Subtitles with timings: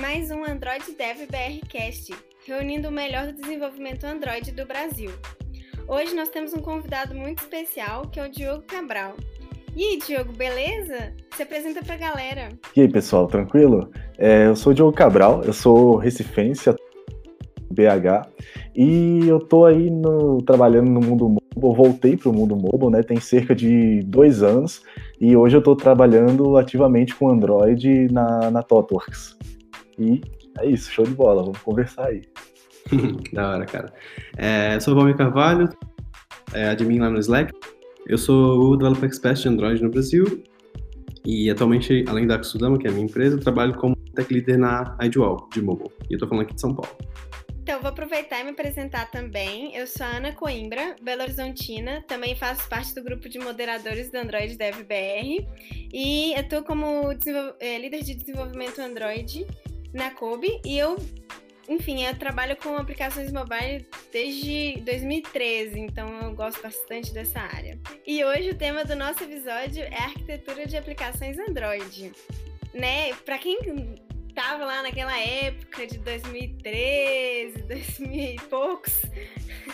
[0.00, 2.14] mais um Android Dev BR Cast,
[2.46, 5.10] reunindo o melhor do desenvolvimento Android do Brasil.
[5.86, 9.14] Hoje nós temos um convidado muito especial, que é o Diogo Cabral.
[9.76, 11.12] E aí, Diogo, beleza?
[11.36, 12.48] Se apresenta pra galera.
[12.74, 13.90] E aí, pessoal, tranquilo?
[14.16, 16.70] É, eu sou o Diogo Cabral, eu sou recifense,
[17.70, 18.26] BH,
[18.74, 23.02] e eu tô aí no, trabalhando no mundo mobile, voltei para o mundo mobile, né?
[23.02, 24.82] Tem cerca de dois anos,
[25.20, 29.36] e hoje eu estou trabalhando ativamente com Android na, na TOTWORKS.
[29.98, 30.20] E
[30.58, 32.22] é isso, show de bola, vamos conversar aí.
[33.32, 33.92] da hora, cara.
[34.36, 35.68] É, eu sou o Valmir Carvalho,
[36.52, 37.52] é, admin lá no Slack.
[38.06, 40.42] Eu sou o Developer Expert de Android no Brasil.
[41.24, 44.58] E atualmente, além da Sudama, que é a minha empresa, eu trabalho como Tech Leader
[44.58, 45.90] na iDual, de mobile.
[46.08, 46.96] E eu tô falando aqui de São Paulo.
[47.60, 49.76] Então, vou aproveitar e me apresentar também.
[49.76, 54.16] Eu sou a Ana Coimbra, Belo Horizontina, também faço parte do grupo de moderadores do
[54.16, 55.46] Android Dev BR
[55.92, 57.12] e estou como
[57.60, 59.46] é, líder de desenvolvimento Android
[59.98, 60.96] na Kobe e eu,
[61.68, 67.76] enfim, eu trabalho com aplicações mobile desde 2013, então eu gosto bastante dessa área.
[68.06, 72.12] E hoje o tema do nosso episódio é arquitetura de aplicações Android.
[72.72, 73.12] Né?
[73.24, 73.58] Para quem
[74.34, 79.02] tava lá naquela época de 2013, 2000 e poucos,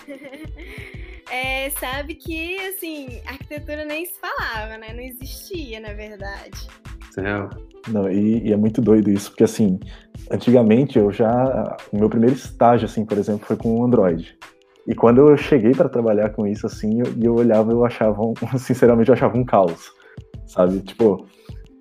[1.31, 4.95] é, sabe que, assim, arquitetura nem se falava, né?
[4.95, 6.67] Não existia, na verdade.
[7.21, 7.51] Real.
[7.89, 9.79] Não, e, e, é muito doido isso, porque, assim,
[10.31, 11.77] antigamente eu já...
[11.93, 14.37] O meu primeiro estágio, assim, por exemplo, foi com o Android.
[14.87, 18.35] E quando eu cheguei para trabalhar com isso, assim, eu, eu olhava, eu achava, um,
[18.59, 19.91] sinceramente, eu achava um caos,
[20.47, 20.81] sabe?
[20.81, 21.27] Tipo,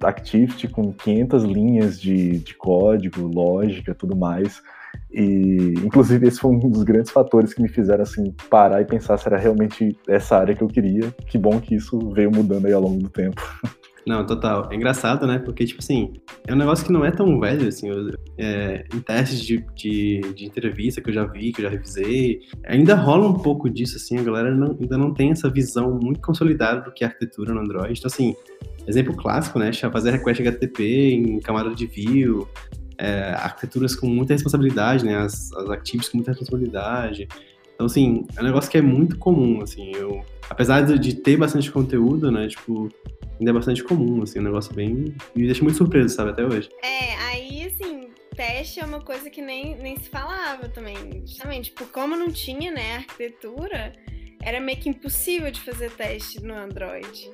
[0.02, 4.62] Activity com 500 linhas de, de código, lógica, tudo mais.
[5.12, 9.18] E, inclusive, esse foi um dos grandes fatores que me fizeram, assim, parar e pensar
[9.18, 11.12] se era realmente essa área que eu queria.
[11.28, 13.42] Que bom que isso veio mudando aí ao longo do tempo.
[14.06, 14.68] Não, total.
[14.70, 15.40] É engraçado, né?
[15.40, 16.14] Porque, tipo assim,
[16.46, 17.90] é um negócio que não é tão velho, assim.
[17.90, 21.70] Eu, é, em testes de, de, de, entrevista que eu já vi, que eu já
[21.70, 24.18] revisei, ainda rola um pouco disso, assim.
[24.18, 27.62] A galera não, ainda não tem essa visão muito consolidada do que é arquitetura no
[27.62, 27.98] Android.
[27.98, 28.36] Então, assim,
[28.86, 29.72] exemplo clássico, né?
[29.74, 32.48] Fazer request HTTP em camada de view,
[32.98, 35.16] é, arquiteturas com muita responsabilidade, né?
[35.16, 37.28] As, as actives com muita responsabilidade.
[37.74, 39.92] Então, assim, é um negócio que é muito comum, assim.
[39.96, 42.48] Eu, apesar de ter bastante conteúdo, né?
[42.48, 42.90] Tipo,
[43.40, 45.16] ainda é bastante comum, assim, um negócio bem.
[45.36, 46.70] Me deixa muito surpreso, sabe, até hoje.
[46.84, 51.24] É, aí, assim, teste é uma coisa que nem, nem se falava também.
[51.26, 53.94] Justamente, por como não tinha, né, arquitetura,
[54.42, 57.32] era meio que impossível de fazer teste no Android.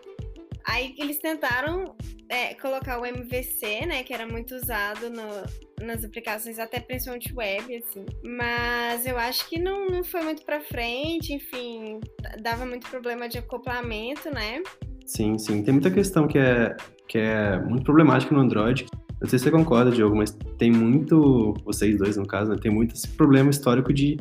[0.65, 1.95] Aí eles tentaram
[2.29, 7.75] é, colocar o MVC, né, que era muito usado no, nas aplicações, até principalmente web,
[7.75, 8.05] assim.
[8.23, 11.99] Mas eu acho que não, não foi muito para frente, enfim,
[12.41, 14.61] dava muito problema de acoplamento, né?
[15.09, 15.63] Sim, sim.
[15.63, 16.77] Tem muita questão que é,
[17.07, 18.85] que é muito problemática no Android.
[19.19, 22.71] Não sei se você concorda, Diogo, mas tem muito, vocês dois no caso, né, tem
[22.71, 24.17] muito esse problema histórico de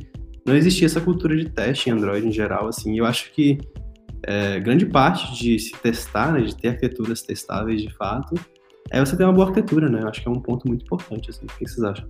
[0.47, 2.97] não existir essa cultura de teste em Android em geral, assim.
[2.99, 3.59] Eu acho que
[4.23, 8.35] é, grande parte de se testar, né, de ter arquiteturas testáveis de fato,
[8.91, 10.03] é você ter uma boa arquitetura, né?
[10.09, 11.45] Acho que é um ponto muito importante, assim.
[11.45, 12.09] O que vocês acham?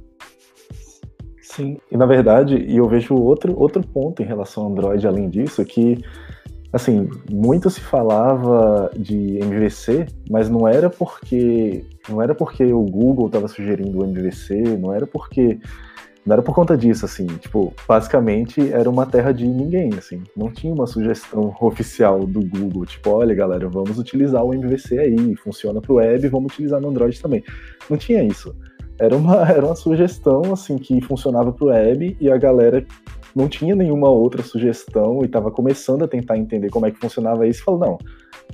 [1.42, 5.28] Sim, e na verdade, e eu vejo outro, outro ponto em relação ao Android, além
[5.28, 5.98] disso, que,
[6.72, 13.26] assim, muito se falava de MVC, mas não era porque não era porque o Google
[13.26, 15.58] estava sugerindo o MVC, não era porque
[16.26, 20.50] não era por conta disso, assim, tipo, basicamente era uma terra de ninguém, assim, não
[20.50, 25.80] tinha uma sugestão oficial do Google, tipo, olha galera, vamos utilizar o MVC aí, funciona
[25.80, 27.42] para o web, vamos utilizar no Android também.
[27.88, 28.54] Não tinha isso.
[28.98, 32.84] Era uma, era uma sugestão, assim, que funcionava para o web e a galera
[33.34, 37.46] não tinha nenhuma outra sugestão e estava começando a tentar entender como é que funcionava
[37.46, 37.98] isso e falou, não,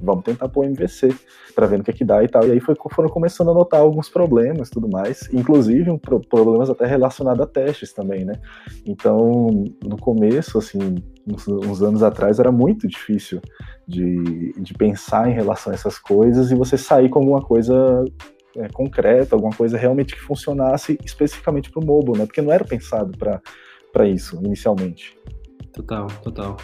[0.03, 1.15] vamos tentar pôr MVC
[1.55, 2.47] para ver o que é que dá e tal.
[2.47, 6.87] E aí foi, foram começando a notar alguns problemas tudo mais, inclusive um, problemas até
[6.87, 8.35] relacionados a testes também, né?
[8.85, 13.41] Então, no começo, assim, uns, uns anos atrás, era muito difícil
[13.87, 18.05] de, de pensar em relação a essas coisas e você sair com alguma coisa
[18.57, 18.69] é,
[19.31, 22.27] alguma coisa realmente que funcionasse especificamente para o mobile, né?
[22.27, 23.17] Porque não era pensado
[23.93, 25.17] para isso inicialmente.
[25.73, 26.57] Total, total.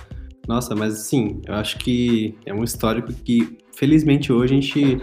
[0.46, 5.00] Nossa, mas sim, eu acho que é um histórico que, felizmente, hoje a gente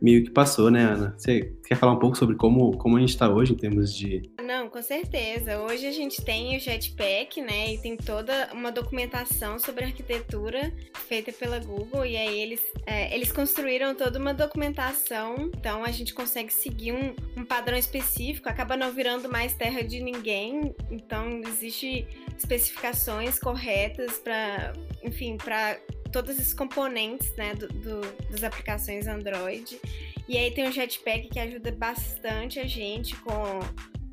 [0.00, 1.14] meio que passou, né, Ana?
[1.16, 4.22] Você quer falar um pouco sobre como, como a gente está hoje em termos de.
[4.50, 5.60] Não, com certeza.
[5.60, 7.74] Hoje a gente tem o Jetpack, né?
[7.74, 10.74] E tem toda uma documentação sobre arquitetura
[11.06, 12.04] feita pela Google.
[12.04, 15.52] E aí eles, é, eles construíram toda uma documentação.
[15.56, 20.00] Então a gente consegue seguir um, um padrão específico, acaba não virando mais terra de
[20.00, 20.74] ninguém.
[20.90, 22.04] Então existe
[22.36, 24.72] especificações corretas para,
[25.04, 25.78] enfim, para
[26.10, 29.80] todos esses componentes né, do, do, das aplicações Android.
[30.28, 33.60] E aí tem o Jetpack que ajuda bastante a gente com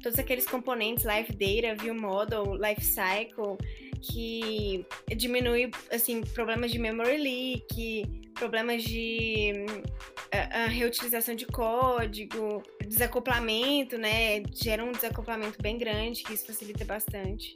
[0.01, 3.57] todos aqueles componentes Live Data, View Model, Life Cycle,
[4.01, 4.85] que
[5.15, 14.43] diminui assim problemas de memory leak, problemas de uh, reutilização de código, desacoplamento, né?
[14.51, 17.53] Gera um desacoplamento bem grande, que isso facilita bastante.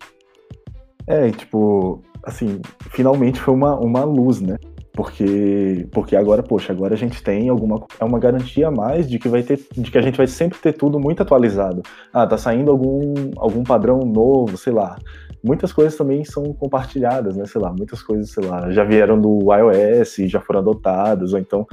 [1.08, 2.62] É, tipo, assim,
[2.92, 4.58] finalmente foi uma, uma luz, né?
[4.94, 9.18] Porque, porque agora, poxa, agora a gente tem alguma é uma garantia a mais de
[9.18, 11.82] que vai ter de que a gente vai sempre ter tudo muito atualizado.
[12.12, 14.98] Ah, tá saindo algum algum padrão novo, sei lá.
[15.42, 17.46] Muitas coisas também são compartilhadas, né?
[17.46, 21.66] Sei lá, muitas coisas, sei lá, já vieram do iOS, já foram adotadas, ou então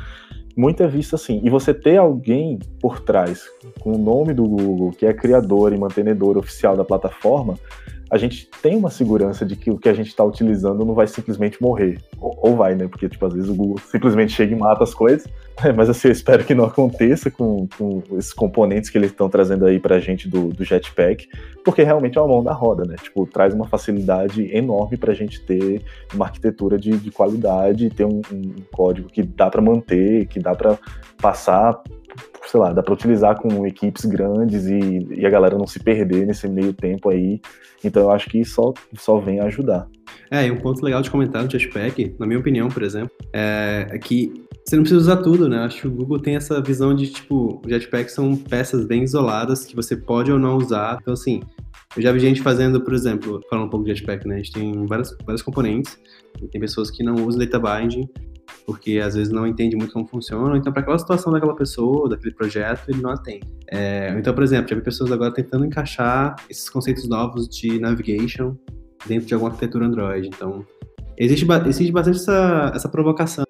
[0.56, 1.40] muito é visto assim.
[1.44, 3.48] E você ter alguém por trás
[3.80, 7.54] com o nome do Google, que é criador e mantenedor oficial da plataforma,
[8.10, 11.06] a gente tem uma segurança de que o que a gente está utilizando não vai
[11.06, 12.00] simplesmente morrer.
[12.18, 12.88] Ou, ou, vai, né?
[12.88, 15.28] Porque, tipo, às vezes o Google simplesmente chega e mata as coisas.
[15.76, 19.66] Mas assim, eu espero que não aconteça com, com esses componentes que eles estão trazendo
[19.66, 21.28] aí pra gente do, do Jetpack,
[21.64, 22.96] porque realmente é uma mão da roda, né?
[23.02, 25.82] Tipo, traz uma facilidade enorme pra gente ter
[26.14, 30.54] uma arquitetura de, de qualidade, ter um, um código que dá para manter, que dá
[30.54, 30.78] para
[31.20, 31.82] passar
[32.46, 36.26] sei lá, dá para utilizar com equipes grandes e, e, a galera não se perder
[36.26, 37.40] nesse meio tempo aí.
[37.84, 39.86] Então eu acho que só, só vem ajudar.
[40.30, 43.86] É, e um ponto legal de comentar do Jetpack, na minha opinião, por exemplo, é,
[43.90, 44.32] é que
[44.64, 45.60] você não precisa usar tudo, né?
[45.60, 49.74] Acho que o Google tem essa visão de, tipo, Jetpack são peças bem isoladas que
[49.74, 50.98] você pode ou não usar.
[51.00, 51.40] Então, assim,
[51.96, 54.34] eu já vi gente fazendo, por exemplo, falando um pouco de Jetpack, né?
[54.34, 55.98] A gente tem vários, vários componentes,
[56.52, 58.06] tem pessoas que não usam data binding,
[58.66, 62.34] porque às vezes não entende muito como funciona, então para aquela situação daquela pessoa, daquele
[62.34, 63.46] projeto, ele não atende.
[63.70, 68.54] É, então, por exemplo, já vi pessoas agora tentando encaixar esses conceitos novos de navigation
[69.06, 70.28] dentro de alguma arquitetura Android.
[70.28, 70.64] Então,
[71.16, 73.44] existe, existe bastante essa, essa provocação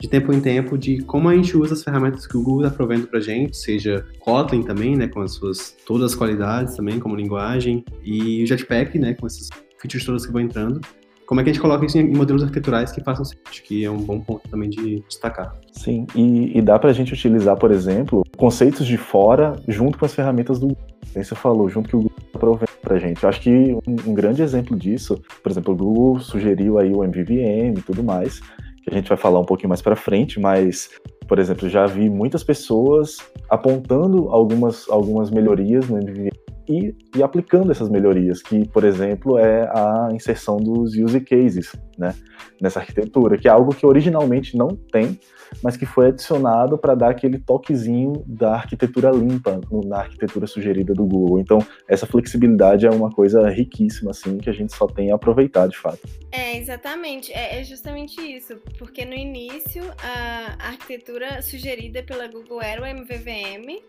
[0.00, 2.76] de tempo em tempo de como a gente usa as ferramentas que o Google está
[2.76, 7.16] provendo para gente, seja Kotlin também, né, com as suas todas as qualidades também como
[7.16, 9.48] linguagem e o Jetpack, né, com essas
[9.78, 10.80] features todas que vão entrando
[11.26, 13.90] como é que a gente coloca isso em modelos arquiteturais que façam sentido, que é
[13.90, 15.54] um bom ponto também de destacar.
[15.72, 20.04] Sim, e, e dá para a gente utilizar, por exemplo, conceitos de fora junto com
[20.04, 20.84] as ferramentas do Google.
[21.14, 23.22] Você falou, junto que o Google está provendo para a gente.
[23.22, 27.04] Eu acho que um, um, grande exemplo disso, por exemplo, o Google sugeriu aí o
[27.04, 28.40] MVVM e tudo mais,
[28.82, 30.90] que a gente vai falar um pouquinho mais para frente, mas
[31.26, 33.16] por exemplo, já vi muitas pessoas
[33.48, 39.62] apontando algumas, algumas melhorias no MVVM e, e, aplicando essas melhorias, que, por exemplo, é
[39.68, 42.14] a inserção dos use cases né,
[42.60, 45.18] nessa arquitetura, que é algo que originalmente não tem,
[45.62, 51.04] mas que foi adicionado para dar aquele toquezinho da arquitetura limpa na arquitetura sugerida do
[51.04, 51.38] Google.
[51.38, 51.58] Então,
[51.88, 55.76] essa flexibilidade é uma coisa riquíssima, assim, que a gente só tem a aproveitar de
[55.76, 56.00] fato.
[56.32, 57.32] É, exatamente.
[57.32, 63.82] É, é justamente isso, porque no início a arquitetura sugerida pela Google era o MVVM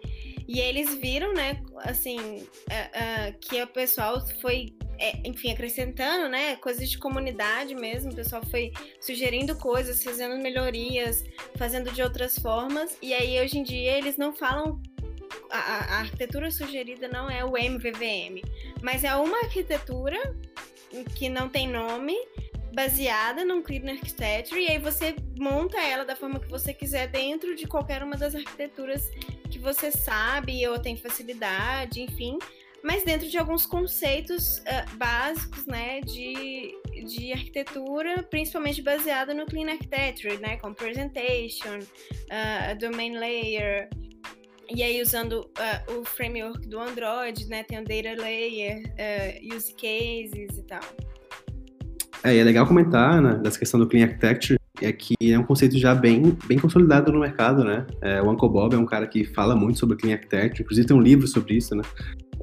[0.47, 6.89] e eles viram, né, assim, uh, que o pessoal foi, é, enfim, acrescentando, né, coisas
[6.89, 8.11] de comunidade mesmo.
[8.11, 11.23] O pessoal foi sugerindo coisas, fazendo melhorias,
[11.57, 12.97] fazendo de outras formas.
[13.01, 14.81] E aí, hoje em dia, eles não falam.
[15.49, 18.41] A, a arquitetura sugerida não é o MVVM,
[18.81, 20.17] mas é uma arquitetura
[21.15, 22.15] que não tem nome,
[22.75, 27.55] baseada num Clean Architecture, e aí você monta ela da forma que você quiser dentro
[27.55, 29.09] de qualquer uma das arquiteturas
[29.49, 32.37] que você sabe ou tem facilidade, enfim,
[32.83, 36.75] mas dentro de alguns conceitos uh, básicos, né, de,
[37.07, 43.89] de arquitetura, principalmente baseado no Clean Architecture, né, como Presentation, uh, Domain Layer,
[44.69, 48.83] e aí usando uh, o framework do Android, né, tem o Data Layer,
[49.55, 51.04] Use Cases e tal.
[52.25, 55.77] É, é legal comentar, né, dessa questão do Clean Architecture, é que é um conceito
[55.77, 57.85] já bem, bem consolidado no mercado, né?
[58.01, 60.97] É, o Uncle Bob é um cara que fala muito sobre Clean Architecture, inclusive tem
[60.97, 61.83] um livro sobre isso, né?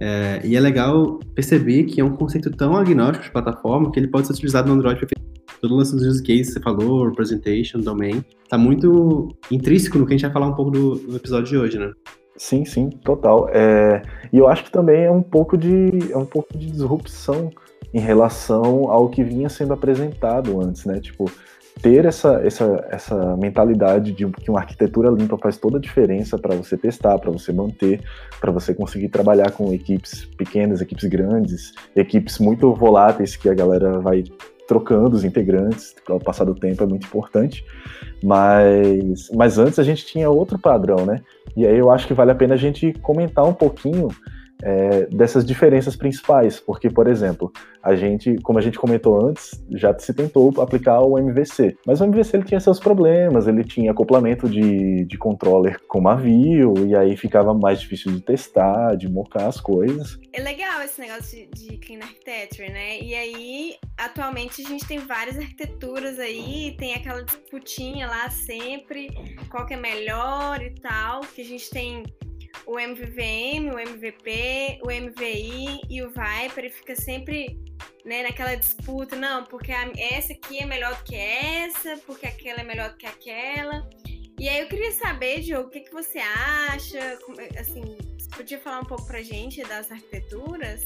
[0.00, 4.08] É, e é legal perceber que é um conceito tão agnóstico de plataforma que ele
[4.08, 5.04] pode ser utilizado no Android
[5.60, 10.06] todo o lance dos use cases que você falou, representation, domain, tá muito intrínseco no
[10.06, 11.92] que a gente vai falar um pouco do, do episódio de hoje, né?
[12.36, 13.48] Sim, sim, total.
[13.52, 17.50] É, e eu acho que também é um pouco de é um pouco de disrupção
[17.92, 21.00] em relação ao que vinha sendo apresentado antes, né?
[21.00, 21.30] Tipo,
[21.80, 26.54] ter essa, essa, essa mentalidade de que uma arquitetura limpa faz toda a diferença para
[26.54, 28.00] você testar, para você manter,
[28.40, 33.98] para você conseguir trabalhar com equipes pequenas, equipes grandes, equipes muito voláteis que a galera
[34.00, 34.22] vai
[34.68, 37.64] trocando os integrantes ao passar do tempo é muito importante.
[38.22, 41.20] Mas, mas antes a gente tinha outro padrão, né?
[41.56, 44.08] E aí eu acho que vale a pena a gente comentar um pouquinho
[44.62, 47.52] é, dessas diferenças principais, porque, por exemplo,
[47.82, 52.04] a gente, como a gente comentou antes, já se tentou aplicar o MVC, mas o
[52.04, 57.16] MVC ele tinha seus problemas, ele tinha acoplamento de, de controller com view, e aí
[57.16, 60.18] ficava mais difícil de testar, de mocar as coisas.
[60.32, 63.00] É legal esse negócio de, de Clean Architecture, né?
[63.00, 69.08] E aí, atualmente, a gente tem várias arquiteturas aí, tem aquela disputinha lá sempre,
[69.50, 72.04] qual que é melhor e tal, que a gente tem
[72.66, 77.58] o MVVM, o MVP, o MVI e o Viper, e fica sempre
[78.04, 82.64] né, naquela disputa, não, porque essa aqui é melhor do que essa, porque aquela é
[82.64, 83.88] melhor do que aquela.
[84.38, 87.18] E aí eu queria saber, Diogo, o que, que você acha?
[87.60, 90.80] Assim, você podia falar um pouco pra gente das arquiteturas?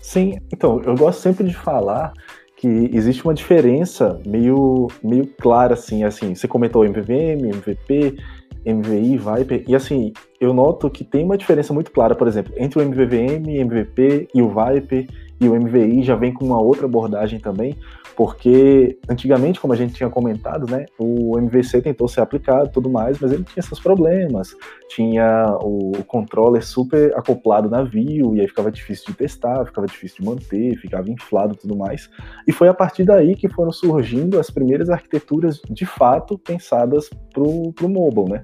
[0.00, 2.12] Sim, então, eu gosto sempre de falar
[2.56, 8.16] que existe uma diferença meio, meio clara, assim, assim, você comentou MVVM, MVP,
[8.64, 12.78] MVI, Viper, e assim, eu noto que tem uma diferença muito clara, por exemplo, entre
[12.78, 15.06] o MVVM, MVP e o Viper,
[15.40, 17.76] e o MVI já vem com uma outra abordagem também,
[18.16, 23.18] porque antigamente, como a gente tinha comentado, né, o MVC tentou ser aplicado tudo mais,
[23.18, 24.54] mas ele tinha seus problemas,
[24.88, 30.18] tinha o controller super acoplado na view, e aí ficava difícil de testar, ficava difícil
[30.20, 32.10] de manter, ficava inflado tudo mais,
[32.46, 37.42] e foi a partir daí que foram surgindo as primeiras arquiteturas de fato pensadas para
[37.42, 38.42] o mobile, né,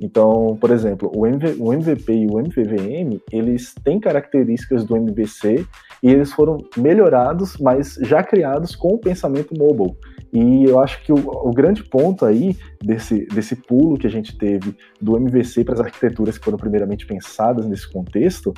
[0.00, 5.66] então, por exemplo, o, MV, o MVP e o MVVM, eles têm características do MVC
[6.02, 9.96] e eles foram melhorados, mas já criados com o pensamento mobile.
[10.32, 14.36] E eu acho que o, o, grande ponto aí desse, desse pulo que a gente
[14.36, 18.52] teve do MVC para as arquiteturas que foram primeiramente pensadas nesse contexto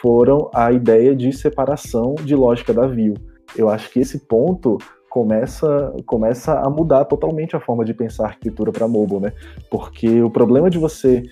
[0.00, 3.14] foram a ideia de separação de lógica da view.
[3.56, 8.70] Eu acho que esse ponto começa, começa a mudar totalmente a forma de pensar arquitetura
[8.70, 9.32] para mobile, né?
[9.70, 11.22] Porque o problema de você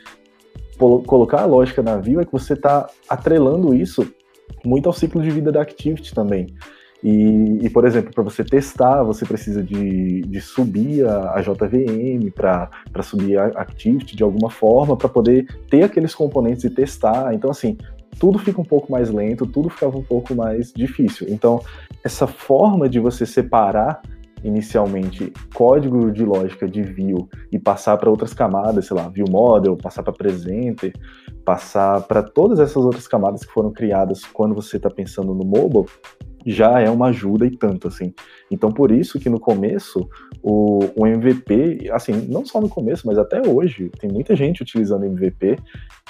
[1.07, 4.13] colocar a lógica na view é que você está atrelando isso
[4.65, 6.47] muito ao ciclo de vida da Activity também.
[7.05, 12.31] E, e, por exemplo, para você testar, você precisa de, de subir a, a JVM
[12.35, 17.35] para subir a Activity de alguma forma, para poder ter aqueles componentes e testar.
[17.35, 17.77] Então, assim,
[18.19, 21.27] tudo fica um pouco mais lento, tudo ficava um pouco mais difícil.
[21.29, 21.61] Então,
[22.03, 24.01] essa forma de você separar
[24.43, 29.77] inicialmente código de lógica de view e passar para outras camadas, sei lá, view model,
[29.77, 30.95] passar para presenter,
[31.45, 35.87] passar para todas essas outras camadas que foram criadas quando você está pensando no mobile,
[36.45, 38.13] já é uma ajuda e tanto, assim.
[38.51, 40.09] Então, por isso que no começo,
[40.43, 45.05] o, o MVP, assim, não só no começo, mas até hoje, tem muita gente utilizando
[45.05, 45.57] MVP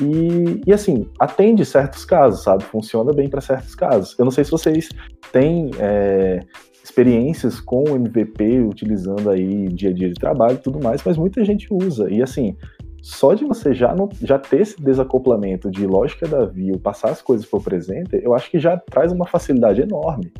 [0.00, 2.64] e, e assim, atende certos casos, sabe?
[2.64, 4.18] Funciona bem para certos casos.
[4.18, 4.88] Eu não sei se vocês
[5.32, 6.40] têm é,
[6.82, 11.16] experiências com o MVP, utilizando aí dia a dia de trabalho e tudo mais, mas
[11.16, 12.10] muita gente usa.
[12.10, 12.56] E assim,
[13.04, 17.20] só de você já, não, já ter esse desacoplamento de lógica da view, passar as
[17.20, 20.32] coisas para o presente, eu acho que já traz uma facilidade enorme.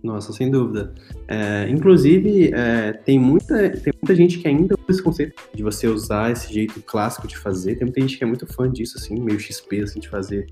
[0.00, 0.94] Nossa, sem dúvida.
[1.26, 5.88] É, inclusive, é, tem, muita, tem muita gente que ainda usa esse conceito de você
[5.88, 7.74] usar esse jeito clássico de fazer.
[7.74, 10.46] Tem muita gente que é muito fã disso, assim, meio XP, assim, de fazer,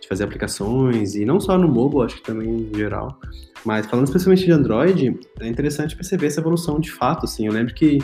[0.00, 3.20] de fazer aplicações, e não só no mobile, acho que também em geral.
[3.64, 7.46] Mas falando especialmente de Android, é interessante perceber essa evolução de fato, assim.
[7.46, 7.98] Eu lembro que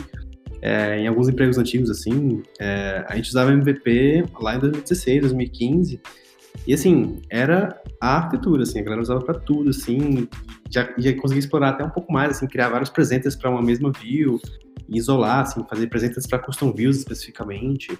[0.61, 5.99] é, em alguns empregos antigos, assim, é, a gente usava MVP lá em 2016, 2015,
[6.67, 10.27] e assim, era a arquitetura, assim, a galera usava para tudo, assim,
[10.69, 13.91] já, já conseguia explorar até um pouco mais, assim, criar vários presentes para uma mesma
[13.91, 14.39] view,
[14.89, 17.97] isolar, assim, fazer presentes para custom views especificamente.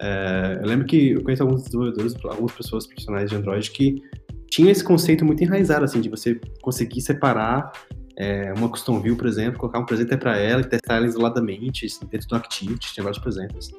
[0.00, 4.02] É, eu lembro que eu conheço alguns desenvolvedores, algumas pessoas profissionais de Android que
[4.50, 7.70] tinha esse conceito muito enraizado, assim, de você conseguir separar
[8.18, 11.86] é, uma custom view, por exemplo, colocar um presenter para ela e testar ela isoladamente,
[11.86, 13.70] assim, dentro do Activity, tinha vários presenters.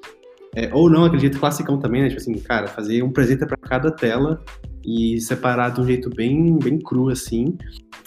[0.55, 2.08] É, ou não, acredito, classicão também, né?
[2.08, 4.41] Tipo assim, cara, fazer um presenter para cada tela
[4.84, 7.58] e separar de um jeito bem, bem cru, assim.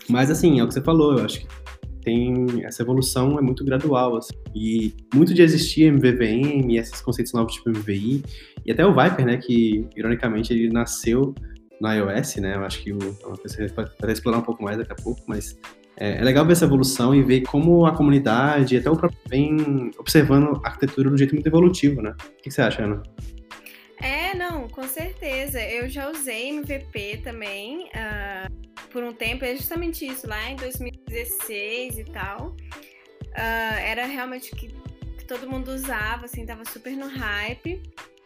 [0.09, 1.47] Mas, assim, é o que você falou, eu acho que
[2.03, 4.33] tem essa evolução é muito gradual, assim.
[4.55, 8.25] E muito de existir MVVM esses conceitos novos tipo MVI,
[8.65, 11.35] e até o Viper, né, que, ironicamente, ele nasceu
[11.79, 14.97] no iOS, né, eu acho que o, é a explorar um pouco mais daqui a
[14.97, 15.59] pouco, mas
[15.97, 19.91] é, é, legal ver essa evolução e ver como a comunidade, até o próprio vem
[19.99, 22.15] observando a arquitetura de um jeito muito evolutivo, né?
[22.39, 23.03] O que você acha, Ana?
[24.01, 25.61] É, não, com certeza.
[25.61, 31.99] Eu já usei MVP também uh, por um tempo, é justamente isso, lá em 2016
[31.99, 32.57] e tal.
[33.29, 34.69] Uh, era realmente que,
[35.19, 37.81] que todo mundo usava, assim, tava super no hype.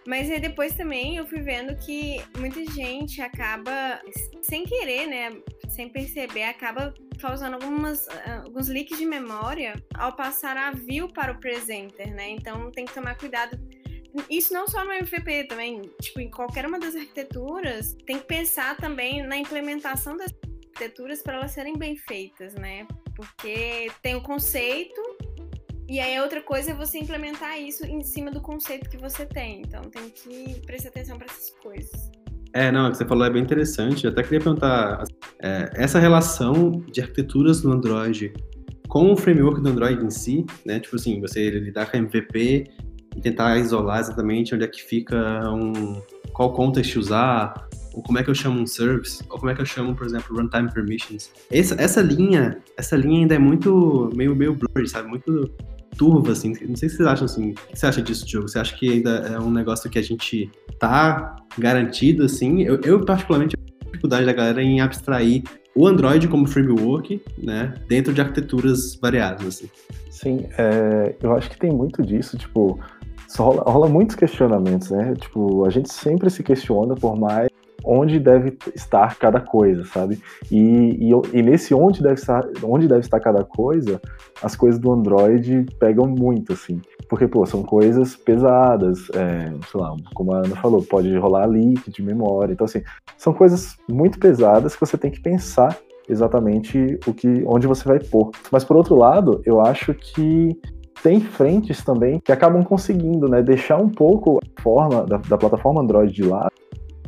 [0.06, 4.00] Mas aí depois também eu fui vendo que muita gente acaba,
[4.40, 5.36] sem querer, né?
[5.76, 11.32] Sem perceber, acaba causando algumas, ah, alguns leaks de memória ao passar a view para
[11.32, 12.30] o presenter, né?
[12.30, 13.58] Então tem que tomar cuidado
[14.30, 18.74] isso não só no MVP também, tipo, em qualquer uma das arquiteturas, tem que pensar
[18.78, 22.86] também na implementação das arquiteturas para elas serem bem feitas, né?
[23.14, 25.00] Porque tem o conceito
[25.88, 29.60] e aí outra coisa é você implementar isso em cima do conceito que você tem.
[29.60, 32.10] Então tem que prestar atenção para essas coisas.
[32.56, 34.06] É, não, o que você falou é bem interessante.
[34.06, 35.04] Eu até queria perguntar
[35.42, 38.32] é, essa relação de arquiteturas no Android
[38.88, 40.80] com o framework do Android em si, né?
[40.80, 42.64] Tipo assim, você lidar com MVP
[43.14, 45.16] e tentar isolar exatamente onde é que fica
[45.50, 46.00] um
[46.32, 49.60] qual context usar, ou como é que eu chamo um service, ou como é que
[49.60, 51.30] eu chamo, por exemplo, runtime permissions.
[51.50, 55.08] Essa, essa linha, essa linha ainda é muito meio meio blurry, sabe?
[55.10, 55.50] Muito
[55.96, 56.52] turva, assim.
[56.66, 57.50] Não sei se vocês acham assim.
[57.50, 58.48] O que você acha disso, Diogo?
[58.48, 62.62] Você acha que ainda é um negócio que a gente tá garantido, assim?
[62.62, 65.42] Eu, eu particularmente, tenho dificuldade da galera em abstrair
[65.74, 69.68] o Android como framework, né, dentro de arquiteturas variadas, assim.
[70.10, 72.80] Sim, é, eu acho que tem muito disso, tipo,
[73.36, 75.14] rola, rola muitos questionamentos, né?
[75.20, 77.50] Tipo, a gente sempre se questiona por mais
[77.86, 80.20] onde deve estar cada coisa, sabe?
[80.50, 84.00] E, e, e, nesse onde deve, estar, onde deve estar cada coisa,
[84.42, 86.80] as coisas do Android pegam muito, assim.
[87.08, 91.88] Porque, pô, são coisas pesadas, é, sei lá, como a Ana falou, pode rolar leak
[91.90, 92.52] de memória.
[92.52, 92.82] Então, assim,
[93.16, 95.78] são coisas muito pesadas que você tem que pensar
[96.08, 98.30] exatamente o que, onde você vai pôr.
[98.50, 100.58] Mas, por outro lado, eu acho que
[101.02, 105.82] tem frentes também que acabam conseguindo, né, deixar um pouco a forma da, da plataforma
[105.82, 106.50] Android de lado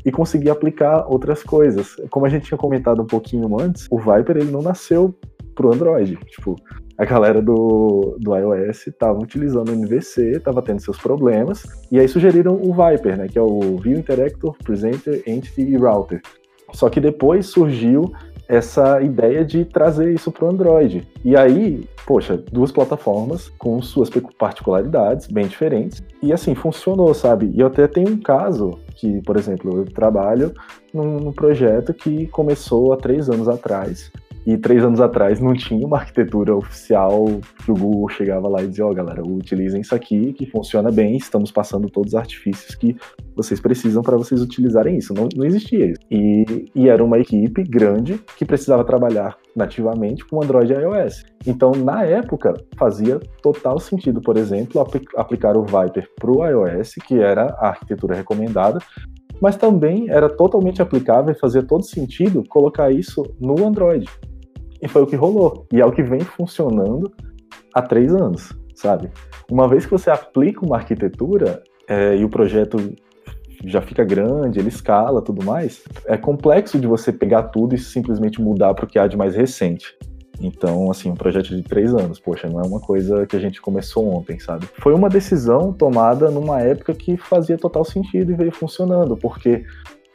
[0.04, 1.96] e conseguir aplicar outras coisas.
[2.10, 5.14] Como a gente tinha comentado um pouquinho antes, o Viper ele não nasceu
[5.54, 6.16] pro Android.
[6.26, 6.56] Tipo,
[6.96, 12.08] a galera do, do iOS estava utilizando o MVC, estava tendo seus problemas, e aí
[12.08, 16.20] sugeriram o Viper, né, que é o View Interactor, Presenter, Entity e Router.
[16.72, 18.12] Só que depois surgiu
[18.48, 21.06] essa ideia de trazer isso para o Android.
[21.22, 26.02] E aí, poxa, duas plataformas com suas particularidades bem diferentes.
[26.22, 27.52] E assim, funcionou, sabe?
[27.54, 30.52] E eu até tenho um caso que, por exemplo, eu trabalho
[30.92, 34.10] num, projeto que começou há três anos atrás.
[34.46, 37.26] E três anos atrás não tinha uma arquitetura oficial
[37.64, 40.90] que o Google chegava lá e dizia: Ó, oh, galera, utilizem isso aqui que funciona
[40.90, 42.96] bem, estamos passando todos os artifícios que
[43.36, 45.12] vocês precisam para vocês utilizarem isso.
[45.12, 46.00] Não, não existia isso.
[46.10, 51.24] E, e era uma equipe grande que precisava trabalhar nativamente com Android e iOS.
[51.46, 54.84] Então, na época, fazia total sentido, por exemplo,
[55.16, 58.78] aplicar o Viper para o iOS, que era a arquitetura recomendada,
[59.40, 64.08] mas também era totalmente aplicável e fazia todo sentido colocar isso no Android.
[64.80, 65.66] E foi o que rolou.
[65.72, 67.12] E é o que vem funcionando
[67.74, 69.10] há três anos, sabe?
[69.50, 72.78] Uma vez que você aplica uma arquitetura é, e o projeto
[73.64, 78.40] já fica grande, ele escala, tudo mais, é complexo de você pegar tudo e simplesmente
[78.40, 79.96] mudar para o que há de mais recente.
[80.40, 83.60] Então, assim, um projeto de três anos, poxa, não é uma coisa que a gente
[83.60, 84.68] começou ontem, sabe?
[84.80, 89.64] Foi uma decisão tomada numa época que fazia total sentido e veio funcionando, porque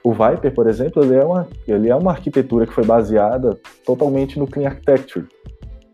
[0.03, 4.37] o Viper, por exemplo, ele é uma, ele é uma arquitetura que foi baseada totalmente
[4.37, 5.25] no Clean Architecture.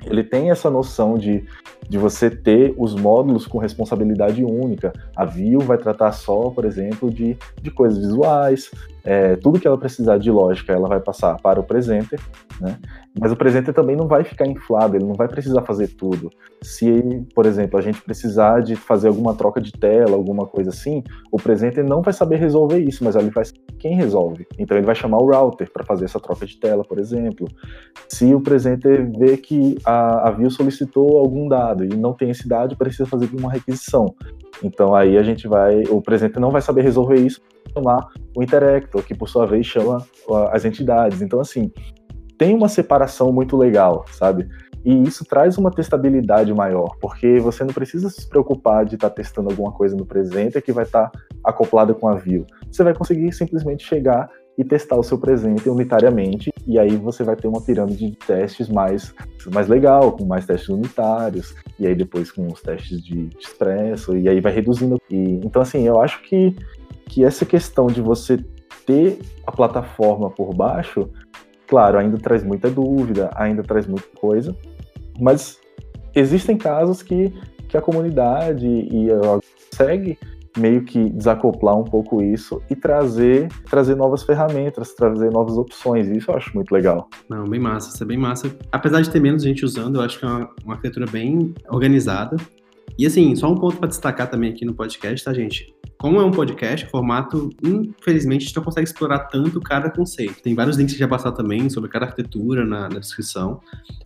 [0.05, 1.45] Ele tem essa noção de,
[1.87, 4.93] de você ter os módulos com responsabilidade única.
[5.15, 8.71] A Vue vai tratar só, por exemplo, de, de coisas visuais,
[9.03, 12.19] é, tudo que ela precisar de lógica, ela vai passar para o presenter,
[12.59, 12.77] né?
[13.19, 16.29] Mas o presenter também não vai ficar inflado, ele não vai precisar fazer tudo.
[16.61, 21.03] Se, por exemplo, a gente precisar de fazer alguma troca de tela, alguma coisa assim,
[21.31, 23.43] o presenter não vai saber resolver isso, mas ele vai
[23.79, 24.45] quem resolve.
[24.57, 27.47] Então ele vai chamar o router para fazer essa troca de tela, por exemplo.
[28.07, 32.47] Se o presenter vê que a, a Vue solicitou algum dado e não tem esse
[32.47, 34.13] dado, precisa fazer uma requisição.
[34.63, 37.41] Então aí a gente vai, o presenter não vai saber resolver isso,
[37.73, 40.05] chamar o Interactor, que por sua vez chama
[40.51, 41.21] as entidades.
[41.21, 41.71] Então, assim,
[42.37, 44.47] tem uma separação muito legal, sabe?
[44.83, 49.15] E isso traz uma testabilidade maior, porque você não precisa se preocupar de estar tá
[49.15, 52.45] testando alguma coisa no presente que vai estar tá acoplada com a view.
[52.71, 57.37] Você vai conseguir simplesmente chegar e testar o seu presente unitariamente, e aí você vai
[57.37, 59.15] ter uma pirâmide de testes mais,
[59.53, 64.27] mais legal, com mais testes unitários, e aí depois com os testes de, expresso, e
[64.27, 65.01] aí vai reduzindo.
[65.09, 66.53] E, então, assim, eu acho que
[67.05, 68.37] que essa questão de você
[68.85, 71.09] ter a plataforma por baixo,
[71.65, 74.55] claro, ainda traz muita dúvida, ainda traz muita coisa,
[75.19, 75.57] mas
[76.13, 77.33] existem casos que,
[77.67, 79.07] que a comunidade e
[79.71, 80.19] consegue
[80.59, 86.07] meio que desacoplar um pouco isso e trazer trazer novas ferramentas, trazer novas opções.
[86.07, 87.07] Isso eu acho muito legal.
[87.29, 88.51] Não, bem massa, isso é bem massa.
[88.71, 92.35] Apesar de ter menos gente usando, eu acho que é uma, uma arquitetura bem organizada
[92.97, 95.73] E assim, só um ponto para destacar também aqui no podcast, tá, gente?
[96.01, 100.41] Como é um podcast, formato, infelizmente, a gente não consegue explorar tanto cada conceito.
[100.41, 103.59] Tem vários links que já passaram também sobre cada arquitetura na, na descrição,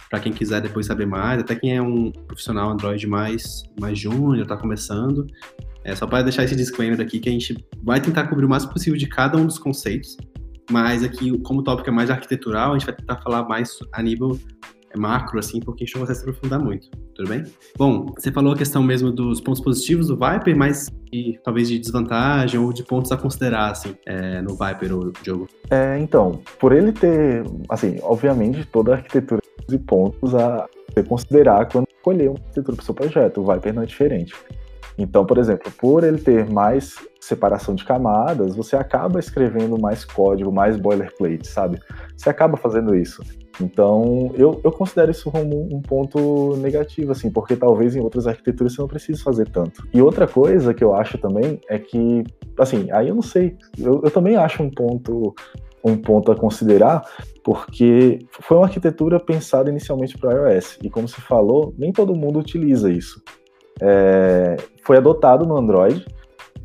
[0.09, 4.41] para quem quiser depois saber mais, até quem é um profissional Android mais, mais júnior,
[4.41, 5.27] está começando.
[5.83, 8.73] É só para deixar esse disclaimer aqui que a gente vai tentar cobrir o máximo
[8.73, 10.17] possível de cada um dos conceitos,
[10.71, 14.01] mas aqui, como o tópico é mais arquitetural, a gente vai tentar falar mais a
[14.01, 14.39] nível
[14.93, 17.43] é macro, assim, porque a gente não consegue se aprofundar muito, tudo bem?
[17.75, 21.79] Bom, você falou a questão mesmo dos pontos positivos do Viper, mas e, talvez de
[21.79, 25.49] desvantagem ou de pontos a considerar, assim, é, no Viper ou jogo.
[25.71, 30.67] É, então, por ele ter, assim, obviamente toda a arquitetura e pontos a
[31.07, 34.33] considerar quando escolher uma arquitetura para o seu projeto, o Viper não é diferente.
[34.97, 40.51] Então, por exemplo, por ele ter mais separação de camadas, você acaba escrevendo mais código,
[40.51, 41.79] mais boilerplate, sabe?
[42.15, 43.23] Você acaba fazendo isso.
[43.61, 48.73] Então, eu, eu considero isso como um ponto negativo, assim, porque talvez em outras arquiteturas
[48.73, 49.87] você não precise fazer tanto.
[49.93, 52.23] E outra coisa que eu acho também é que,
[52.57, 55.33] assim, aí eu não sei, eu, eu também acho um ponto
[55.85, 57.03] um ponto a considerar,
[57.43, 62.39] porque foi uma arquitetura pensada inicialmente para iOS, e como se falou, nem todo mundo
[62.39, 63.21] utiliza isso.
[63.81, 66.05] É, foi adotado no Android,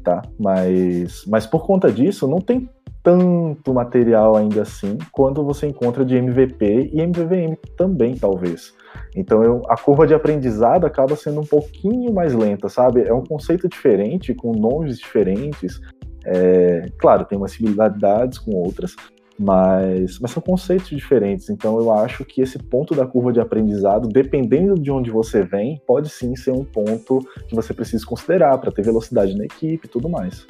[0.05, 0.23] tá?
[0.39, 2.69] Mas, mas por conta disso, não tem
[3.03, 8.75] tanto material ainda assim quanto você encontra de MVP e MVVM também, talvez.
[9.17, 13.03] Então eu, a curva de aprendizado acaba sendo um pouquinho mais lenta, sabe?
[13.03, 15.81] É um conceito diferente, com nomes diferentes.
[16.27, 18.95] É, claro, tem umas similaridades com outras,
[19.39, 21.49] mas, mas são conceitos diferentes.
[21.49, 25.81] Então eu acho que esse ponto da curva de aprendizado, dependendo de onde você vem,
[25.87, 29.89] pode sim ser um ponto que você precisa considerar para ter velocidade na equipe e
[29.89, 30.47] tudo mais.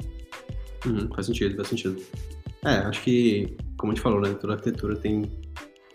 [0.85, 2.01] Uhum, faz sentido, faz sentido.
[2.65, 5.31] É, acho que, como a gente falou, né, toda arquitetura tem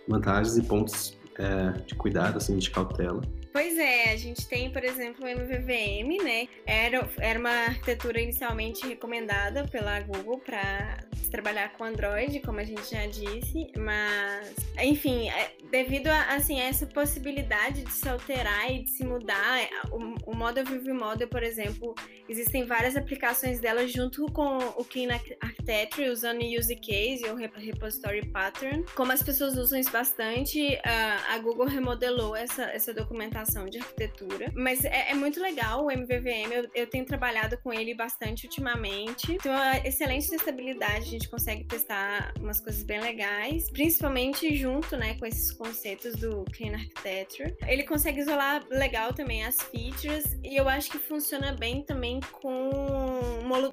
[0.08, 3.20] vantagens e pontos é, de cuidado, assim, de cautela.
[3.54, 6.48] Pois é, a gente tem, por exemplo, o MVVM, né?
[6.66, 10.98] Era, era uma arquitetura inicialmente recomendada pela Google para
[11.30, 16.86] trabalhar com Android, como a gente já disse, mas, enfim, é, devido a assim, essa
[16.86, 21.42] possibilidade de se alterar e de se mudar, é, o, o Model View Model, por
[21.42, 21.94] exemplo,
[22.28, 25.08] existem várias aplicações dela junto com o Clean
[25.40, 28.84] Architecture, usando o Use Case e o Repository Pattern.
[28.94, 34.84] Como as pessoas usam isso bastante, a Google remodelou essa, essa documentação de arquitetura, mas
[34.84, 39.50] é, é muito legal o MVVM, eu, eu tenho trabalhado com ele bastante ultimamente, tem
[39.50, 45.14] uma excelente testabilidade, a gente gente consegue testar umas coisas bem legais, principalmente junto, né,
[45.14, 47.56] com esses conceitos do Clean Architecture.
[47.66, 52.70] Ele consegue isolar legal também as features e eu acho que funciona bem também com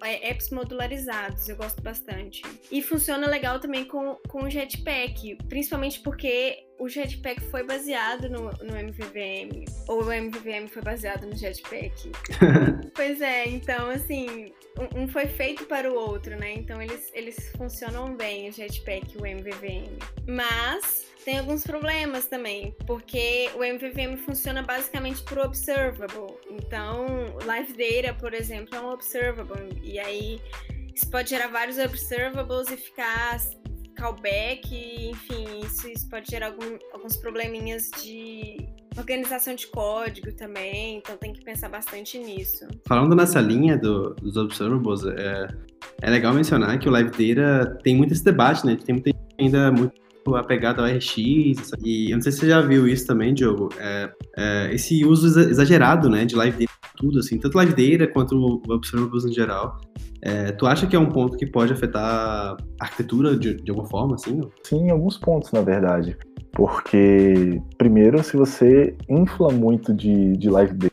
[0.03, 2.41] é, apps modularizados, eu gosto bastante.
[2.71, 8.52] E funciona legal também com, com o Jetpack, principalmente porque o Jetpack foi baseado no,
[8.63, 12.12] no MVVM, ou o MVVM foi baseado no Jetpack.
[12.96, 16.54] pois é, então assim, um, um, foi feito para o outro, né?
[16.54, 19.96] Então eles, eles funcionam bem, o Jetpack e o MVVM.
[20.28, 26.36] Mas tem alguns problemas também, porque o MVVM funciona basicamente por observable.
[26.50, 27.06] Então,
[27.46, 29.80] Live Data, por exemplo, é um observable.
[29.84, 30.41] E aí,
[30.96, 33.36] isso pode gerar vários observables e ficar
[34.01, 34.67] callback,
[35.11, 38.57] enfim, isso, isso pode gerar algum, alguns probleminhas de
[38.97, 42.67] organização de código também, então tem que pensar bastante nisso.
[42.87, 45.47] Falando nessa linha do, dos observables, é,
[46.01, 48.75] é legal mencionar que o Live Data tem muito esse debate, né?
[48.75, 49.93] Tem muita ainda muito
[50.36, 54.12] apegado ao RX, e eu não sei se você já viu isso também, Diogo, é,
[54.38, 58.62] é, esse uso exagerado, né, de Live Data, tudo, assim, tanto Live Data quanto o
[58.73, 59.79] Observables em geral,
[60.21, 63.89] é, tu acha que é um ponto que pode afetar a arquitetura de, de alguma
[63.89, 64.36] forma, assim?
[64.36, 64.51] Não?
[64.63, 66.15] Sim, em alguns pontos, na verdade.
[66.51, 70.90] Porque, primeiro, se você infla muito de, de live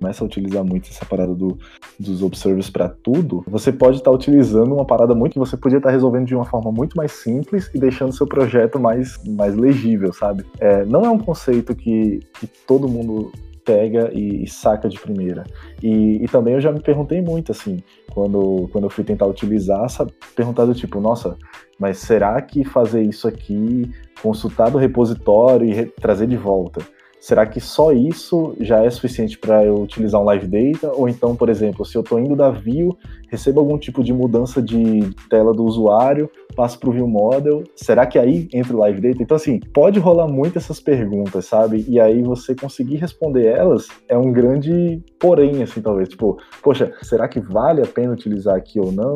[0.00, 1.58] começa a utilizar muito essa parada do,
[1.98, 5.76] dos observers para tudo, você pode estar tá utilizando uma parada muito que você podia
[5.76, 9.54] estar tá resolvendo de uma forma muito mais simples e deixando seu projeto mais, mais
[9.54, 10.44] legível, sabe?
[10.58, 13.30] É, não é um conceito que, que todo mundo
[13.62, 15.44] pega e, e saca de primeira.
[15.82, 19.86] E, e, também eu já me perguntei muito, assim, quando, quando eu fui tentar utilizar,
[19.90, 21.36] sabe, perguntar do tipo, nossa,
[21.78, 23.90] mas será que fazer isso aqui,
[24.22, 26.80] consultar do repositório e trazer de volta,
[27.20, 30.92] será que só isso já é suficiente para eu utilizar um Live Data?
[30.92, 32.96] Ou então, por exemplo, se eu estou indo da view,
[33.30, 38.06] recebo algum tipo de mudança de tela do usuário, passo para o View Model, será
[38.06, 39.22] que aí entra o Live Data?
[39.22, 41.84] Então, assim, pode rolar muito essas perguntas, sabe?
[41.88, 46.08] E aí você conseguir responder elas é um grande porém, assim, talvez.
[46.08, 49.12] Tipo, poxa, será que vale a pena utilizar aqui ou não?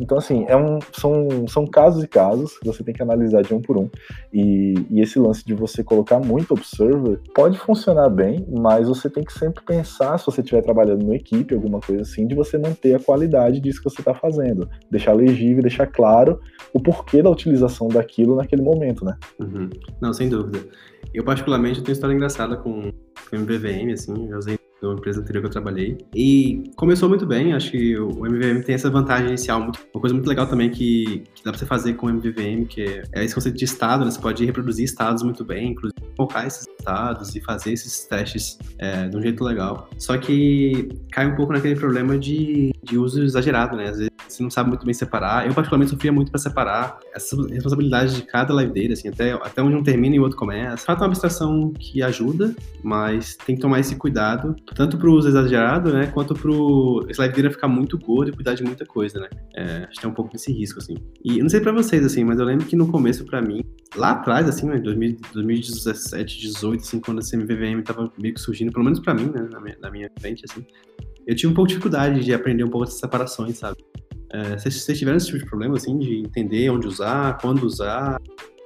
[0.00, 3.60] Então, assim, é um, são, são casos e casos você tem que analisar de um
[3.60, 3.88] por um.
[4.32, 9.24] E, e esse lance de você colocar muito observer pode funcionar bem, mas você tem
[9.24, 12.94] que sempre pensar, se você estiver trabalhando numa equipe, alguma coisa assim, de você manter
[12.94, 14.68] a qualidade disso que você está fazendo.
[14.90, 16.40] Deixar legível, deixar claro
[16.72, 19.16] o porquê da utilização daquilo naquele momento, né?
[19.38, 19.68] Uhum.
[20.00, 20.60] Não, sem dúvida.
[21.12, 22.90] Eu, particularmente, tenho história engraçada com,
[23.30, 25.98] com MVVM, assim, eu usei uma empresa anterior que eu trabalhei.
[26.14, 29.60] E começou muito bem, acho que o MVVM tem essa vantagem inicial.
[29.60, 32.82] Uma coisa muito legal também que, que dá pra você fazer com o MVVM, que
[32.82, 34.10] é, é esse conceito de estado, né?
[34.10, 39.08] Você pode reproduzir estados muito bem, inclusive colocar esses estados e fazer esses testes é,
[39.08, 39.88] de um jeito legal.
[39.98, 43.88] Só que cai um pouco naquele problema de, de uso exagerado, né?
[43.88, 45.46] Às vezes você não sabe muito bem separar.
[45.46, 49.62] Eu, particularmente, sofria muito para separar essa responsabilidade de cada live data, assim, até, até
[49.62, 50.84] onde um termina e o outro começa.
[50.84, 55.12] Fato é uma abstração que ajuda, mas tem que tomar esse cuidado, tanto para o
[55.12, 58.84] uso exagerado, né, quanto para o live data ficar muito gordo e cuidar de muita
[58.84, 59.28] coisa, né.
[59.54, 60.94] É, acho que tem um pouco desse risco, assim.
[61.24, 63.62] E eu não sei para vocês, assim, mas eu lembro que no começo, para mim,
[63.96, 68.84] lá atrás, assim, né, 2017, 18, assim, quando a CMVVM tava meio que surgindo, pelo
[68.84, 70.64] menos para mim, né, na minha, na minha frente, assim,
[71.26, 73.78] eu tive um pouco de dificuldade de aprender um pouco essas separações, sabe?
[74.30, 78.20] É, vocês tiveram esse tipo de problema, assim, de entender onde usar, quando usar?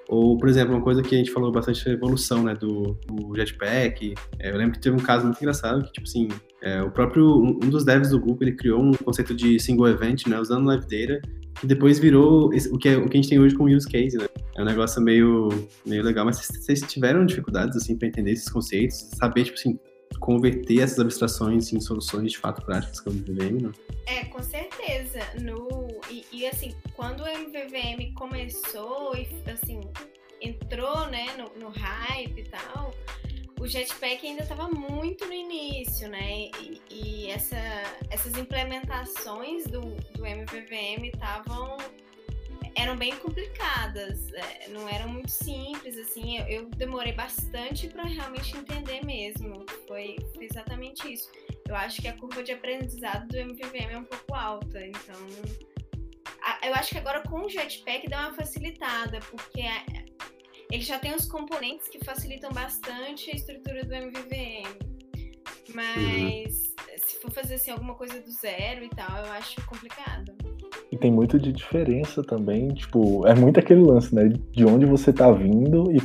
[0.09, 3.37] Ou, por exemplo, uma coisa que a gente falou bastante da evolução, né, do, do
[3.37, 4.15] Jetpack.
[4.39, 6.29] É, eu lembro que teve um caso muito engraçado que, tipo assim,
[6.63, 9.87] é, o próprio, um, um, dos devs do Google, ele criou um conceito de single
[9.87, 11.21] event, né, usando Live Data,
[11.61, 13.87] que depois virou esse, o, que é, o que a gente tem hoje com use
[13.87, 14.27] case, né.
[14.57, 15.51] É um negócio meio,
[15.85, 19.79] meio legal, mas vocês tiveram dificuldades, assim, para entender esses conceitos, saber, tipo assim,
[20.19, 23.73] converter essas abstrações em soluções de fato práticas como MVVM, não?
[24.07, 25.21] É, com certeza.
[25.41, 29.81] No, e, e, assim, quando o MVVM começou e assim,
[30.41, 32.95] entrou né, no, no hype e tal,
[33.61, 36.51] o Jetpack ainda estava muito no início, né?
[36.61, 37.57] E, e essa,
[38.11, 39.81] essas implementações do,
[40.15, 41.77] do MVVM estavam
[42.79, 48.57] eram bem complicadas, é, não eram muito simples, assim, eu, eu demorei bastante para realmente
[48.57, 51.29] entender mesmo, foi, foi, exatamente isso.
[51.67, 55.17] Eu acho que a curva de aprendizado do MVVM é um pouco alta, então
[56.41, 59.85] a, eu acho que agora com o Jetpack dá uma facilitada, porque a,
[60.71, 64.79] ele já tem os componentes que facilitam bastante a estrutura do MVVM,
[65.75, 66.99] mas uhum.
[66.99, 70.48] se for fazer assim, alguma coisa do zero e tal, eu acho complicado.
[70.91, 74.29] E tem muito de diferença também, tipo, é muito aquele lance, né?
[74.53, 76.01] De onde você tá vindo e,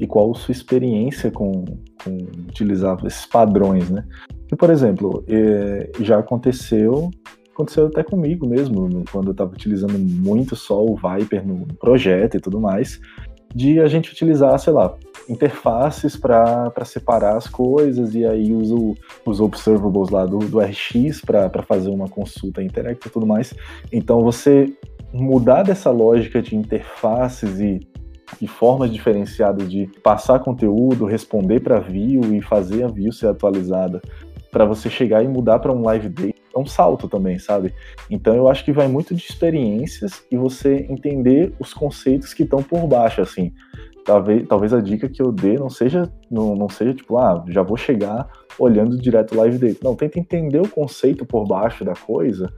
[0.00, 1.64] e qual sua experiência com,
[2.02, 2.16] com
[2.48, 4.04] utilizar esses padrões, né?
[4.50, 7.10] E, por exemplo, é, já aconteceu,
[7.52, 12.40] aconteceu até comigo mesmo, quando eu estava utilizando muito só o Viper no projeto e
[12.40, 13.00] tudo mais,
[13.56, 14.94] de a gente utilizar, sei lá,
[15.26, 21.62] interfaces para separar as coisas e aí uso os observables lá do, do RX para
[21.62, 23.54] fazer uma consulta interact e tudo mais.
[23.90, 24.70] Então você
[25.10, 27.80] mudar dessa lógica de interfaces e,
[28.42, 34.02] e formas diferenciadas de passar conteúdo, responder para view e fazer a view ser atualizada
[34.56, 37.74] para você chegar e mudar para um live day é um salto também, sabe?
[38.08, 42.62] Então eu acho que vai muito de experiências e você entender os conceitos que estão
[42.62, 43.52] por baixo, assim
[44.02, 47.60] talvez, talvez a dica que eu dê não seja, não, não seja tipo, ah, já
[47.60, 48.26] vou chegar
[48.58, 49.80] olhando direto o live date.
[49.84, 52.50] Não, tenta entender o conceito por baixo da coisa,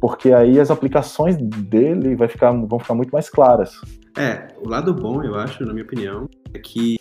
[0.00, 3.72] porque aí as aplicações dele vai ficar, vão ficar muito mais claras.
[4.16, 6.96] É, o lado bom, eu acho, na minha opinião, é que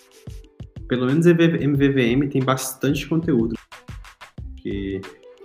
[0.90, 3.54] pelo menos MVVM tem bastante conteúdo.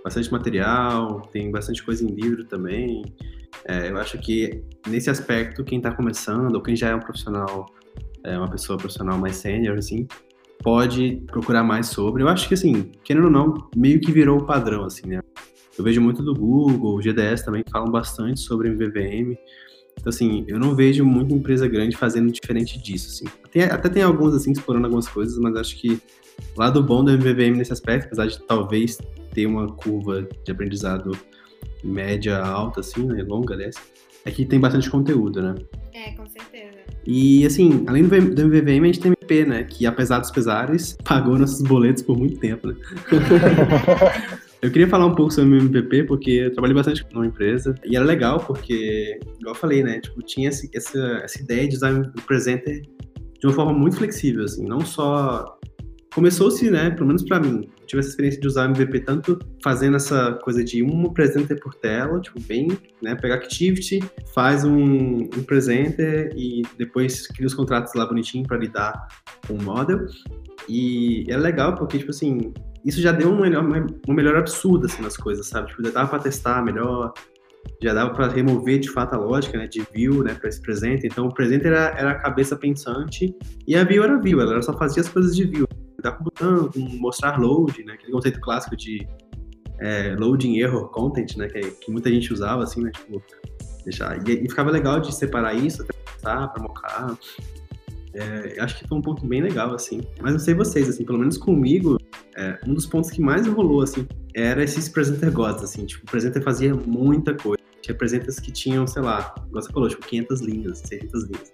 [0.03, 3.03] Bastante material, tem bastante coisa em livro também.
[3.67, 7.67] É, eu acho que nesse aspecto, quem está começando, ou quem já é um profissional
[8.25, 10.09] é, uma pessoa profissional mais sênior, assim,
[10.63, 12.23] pode procurar mais sobre.
[12.23, 15.21] Eu acho que, assim, querendo ou não, meio que virou o padrão, assim, né?
[15.77, 19.37] Eu vejo muito do Google, o GDS também, que falam bastante sobre MVVM.
[19.99, 23.25] Então, assim, eu não vejo muita empresa grande fazendo diferente disso, assim.
[23.51, 26.01] Tem, até tem alguns, assim, explorando algumas coisas, mas acho que
[26.57, 28.99] lado bom do MVVM nesse aspecto, apesar de talvez
[29.33, 31.17] ter uma curva de aprendizado
[31.83, 33.77] média alta, assim, né, longa, aliás,
[34.25, 35.55] é que tem bastante conteúdo, né?
[35.93, 36.79] É, com certeza.
[37.07, 39.65] E assim, além do MVVM, a gente tem MP, né?
[39.65, 42.77] Que apesar dos pesares, pagou nossos boletos por muito tempo, né?
[44.63, 47.75] eu queria falar um pouco sobre o MVP, porque eu trabalhei bastante numa empresa.
[47.85, 50.01] E era legal, porque, igual eu falei, né?
[50.01, 52.81] Tipo, tinha esse, essa, essa ideia de usar o presenter
[53.39, 54.65] de uma forma muito flexível, assim.
[54.65, 55.59] Não só
[56.15, 60.35] começou-se, né, pelo menos para mim, tive essa experiência de usar MVP tanto fazendo essa
[60.45, 62.69] coisa de um presenter por tela, tipo, bem,
[63.03, 64.01] né, pegar Activity,
[64.33, 69.09] faz um, um presenter e depois cria os contratos lá bonitinho para lidar
[69.47, 70.07] com o model.
[70.69, 72.53] E é legal porque, tipo assim,
[72.85, 75.69] isso já deu um melhor, uma melhor absurda assim, nas coisas, sabe?
[75.69, 77.13] Tipo, já dava para testar melhor,
[77.83, 81.07] já dava para remover de fato a lógica, né, de view, né, para esse presente.
[81.07, 83.35] Então, o presente era, era a cabeça pensante
[83.67, 85.67] e a view era view, ela só fazia as coisas de view
[86.05, 87.95] lidar com o botão, com mostrar load, né?
[87.95, 89.07] Aquele conceito clássico de
[89.81, 91.49] é, loading error content, né?
[91.49, 92.91] Que, que, muita gente usava, assim, né?
[92.91, 93.23] Tipo,
[93.85, 94.17] deixar.
[94.29, 97.19] E, e ficava legal de separar isso, testar, para mocar.
[98.15, 100.03] É, acho que foi um ponto bem legal, assim.
[100.21, 101.99] Mas não sei vocês, assim, pelo menos comigo,
[102.37, 105.85] é, um dos pontos que mais rolou, assim, era esses presenter gods, assim.
[105.87, 107.63] Tipo, o presenter fazia muita coisa.
[107.81, 111.53] Tinha presenters que tinham, sei lá, igual você falou, tipo, 500 linhas, 600 linhas.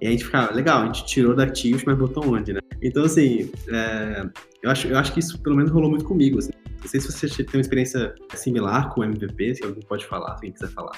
[0.00, 2.59] E a gente ficava, legal, a gente tirou da Activity, mas botou onde, né?
[2.82, 4.28] Então, assim, é,
[4.62, 6.38] eu, acho, eu acho que isso pelo menos rolou muito comigo.
[6.38, 6.52] Assim.
[6.80, 10.28] Não sei se você tem uma experiência similar com o MVP, se alguém pode falar,
[10.28, 10.92] se alguém quiser falar.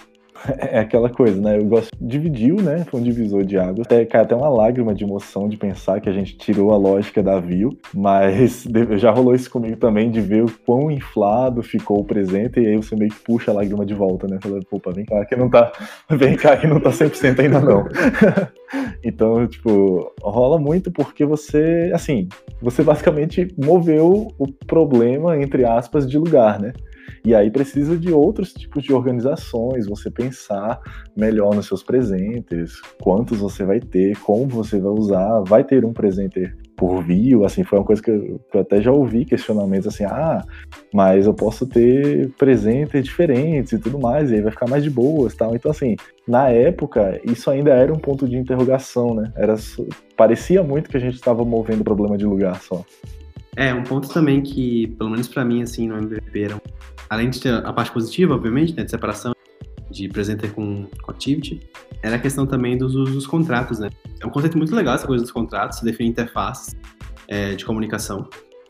[0.59, 1.59] É aquela coisa, né?
[1.59, 1.91] Eu gosto.
[2.01, 2.85] Dividiu, né?
[2.91, 3.87] Foi um divisor de águas.
[3.87, 7.23] Até, cai até uma lágrima de emoção de pensar que a gente tirou a lógica
[7.23, 8.65] da View, mas
[8.99, 12.77] já rolou isso comigo também, de ver o quão inflado ficou o presente, e aí
[12.77, 14.39] você meio que puxa a lágrima de volta, né?
[14.43, 15.73] Falando, opa, vem cá que não tá.
[16.11, 17.85] Vem cá que não tá 100% ainda não.
[19.05, 22.29] então, tipo, rola muito porque você, assim,
[22.61, 26.73] você basicamente moveu o problema, entre aspas, de lugar, né?
[27.25, 30.81] E aí precisa de outros tipos de organizações, você pensar
[31.17, 35.93] melhor nos seus presentes, quantos você vai ter, como você vai usar, vai ter um
[35.93, 40.03] presente por view, assim, foi uma coisa que eu, eu, até já ouvi questionamentos assim,
[40.03, 40.43] ah,
[40.93, 44.91] mas eu posso ter presentes diferentes e tudo mais, e aí vai ficar mais de
[44.91, 45.55] boas tal.
[45.55, 45.95] Então, assim,
[46.27, 49.33] na época, isso ainda era um ponto de interrogação, né?
[49.37, 49.55] Era,
[50.17, 52.85] parecia muito que a gente estava movendo o problema de lugar só.
[53.55, 56.61] É, um ponto também que, pelo menos para mim, assim, no MVP, era,
[57.13, 59.35] além de ter a parte positiva, obviamente, né, de separação
[59.91, 61.61] de presenter com, com activity,
[62.03, 63.91] era a questão também dos, dos contratos, né?
[64.19, 66.75] É um conceito muito legal essa coisa dos contratos, se define interfaces
[67.29, 68.27] é, de comunicação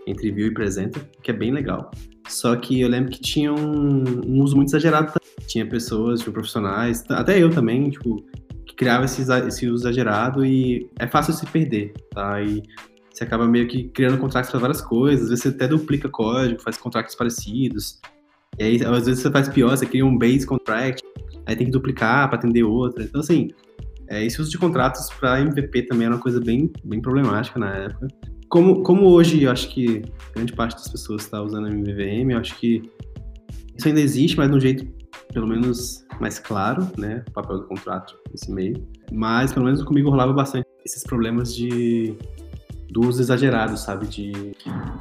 [0.09, 1.93] entre view e presenter, que é bem legal.
[2.27, 5.13] Só que eu lembro que tinha um, um uso muito exagerado.
[5.47, 8.27] Tinha pessoas, tipo, profissionais, até eu também, tipo,
[8.67, 12.43] que criava esse, esse uso exagerado e é fácil se perder, tá?
[12.43, 12.61] E
[13.09, 16.61] você acaba meio que criando contratos para várias coisas, às vezes você até duplica código,
[16.61, 18.01] faz contratos parecidos.
[18.59, 21.03] E aí, às vezes você faz pior, você cria um base contract,
[21.47, 23.03] aí tem que duplicar para atender outra.
[23.03, 23.51] Então, assim,
[24.09, 27.75] é, esse uso de contratos para MVP também era uma coisa bem, bem problemática na
[27.75, 28.09] época.
[28.49, 30.03] Como, como hoje eu acho que
[30.35, 32.83] grande parte das pessoas está usando MVVM, eu acho que
[33.77, 34.87] isso ainda existe, mas de um jeito
[35.33, 38.87] pelo menos mais claro, né, o papel do contrato nesse meio.
[39.11, 42.15] Mas pelo menos comigo rolava bastante esses problemas de
[42.93, 44.33] do uso exagerado, sabe, de,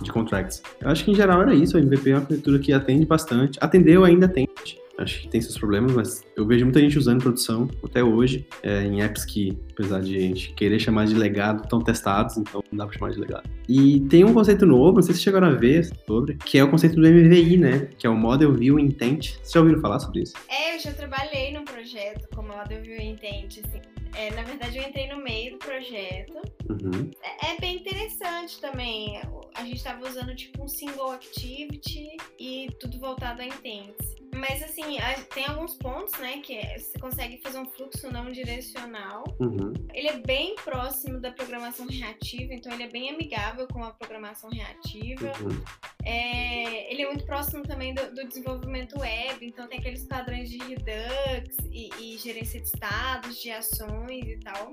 [0.01, 0.63] de contracts.
[0.79, 3.59] Eu acho que em geral era isso, a MVP é uma arquitetura que atende bastante.
[3.61, 4.80] Atendeu, ainda atende.
[4.97, 8.45] Acho que tem seus problemas, mas eu vejo muita gente usando em produção até hoje,
[8.61, 12.63] é, em apps que, apesar de a gente querer chamar de legado, estão testados, então
[12.71, 13.49] não dá pra chamar de legado.
[13.67, 16.69] E tem um conceito novo, não sei se chegaram a ver sobre, que é o
[16.69, 17.89] conceito do MVI, né?
[17.97, 19.31] Que é o Model View Intent.
[19.31, 20.33] Vocês já ouviram falar sobre isso?
[20.49, 23.81] É, eu já trabalhei num projeto com Model View Intent, assim.
[24.15, 26.33] É, na verdade, eu entrei no meio do projeto.
[26.69, 27.11] Uhum.
[27.23, 29.21] É, é, bem interessante também.
[29.55, 34.15] A gente estava usando tipo um single activity e tudo voltado a intents.
[34.35, 34.97] Mas assim,
[35.33, 39.23] tem alguns pontos, né, que é, você consegue fazer um fluxo não direcional.
[39.39, 39.73] Uhum.
[39.93, 44.49] Ele é bem próximo da programação reativa, então ele é bem amigável com a programação
[44.49, 45.31] reativa.
[45.41, 45.63] Uhum.
[46.03, 50.57] É, ele é muito próximo também do, do, desenvolvimento web, então tem aqueles padrões de
[50.57, 54.71] Redux e, e gerência de estados, de ações e tal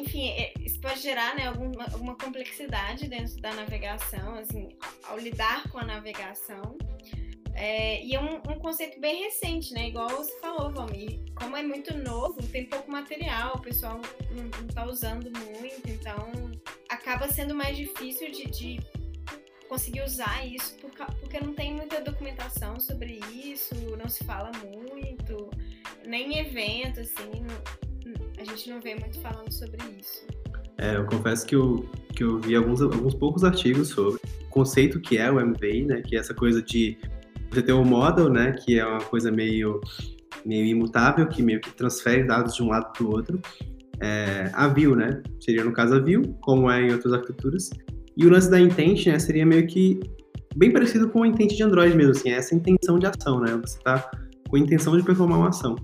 [0.00, 4.68] enfim, é, isso pode gerar né, alguma, alguma complexidade dentro da navegação, assim,
[5.04, 6.76] ao, lidar com a navegação.
[7.54, 9.88] É, e é um, um, conceito bem recente, né?
[9.88, 11.20] Igual você falou, Valmir.
[11.34, 16.30] Como é muito novo, tem pouco material, o pessoal não, está usando muito, então
[16.88, 18.80] acaba sendo mais difícil de, de
[19.68, 20.76] conseguir usar isso
[21.20, 25.50] porque não tem muita documentação sobre isso, não se fala muito,
[26.04, 27.46] nem em evento, assim,
[28.40, 30.26] a gente não vê muito falando sobre isso.
[30.78, 34.98] É, eu confesso que eu, que eu vi alguns, alguns poucos artigos sobre o conceito
[34.98, 36.02] que é o MVI, né?
[36.02, 36.96] Que é essa coisa de
[37.50, 38.52] você ter um model, né?
[38.52, 39.80] Que é uma coisa meio,
[40.44, 43.40] meio imutável, que meio que transfere dados de um lado para o outro.
[44.00, 45.22] É, a view, né?
[45.38, 47.68] Seria no caso a view, como é em outras arquiteturas.
[48.16, 49.18] E o lance da intent, né?
[49.18, 50.00] Seria meio que
[50.56, 53.52] bem parecido com o intent de Android mesmo, assim, é essa intenção de ação, né?
[53.66, 54.10] Você está
[54.48, 55.76] com a intenção de performar uma ação.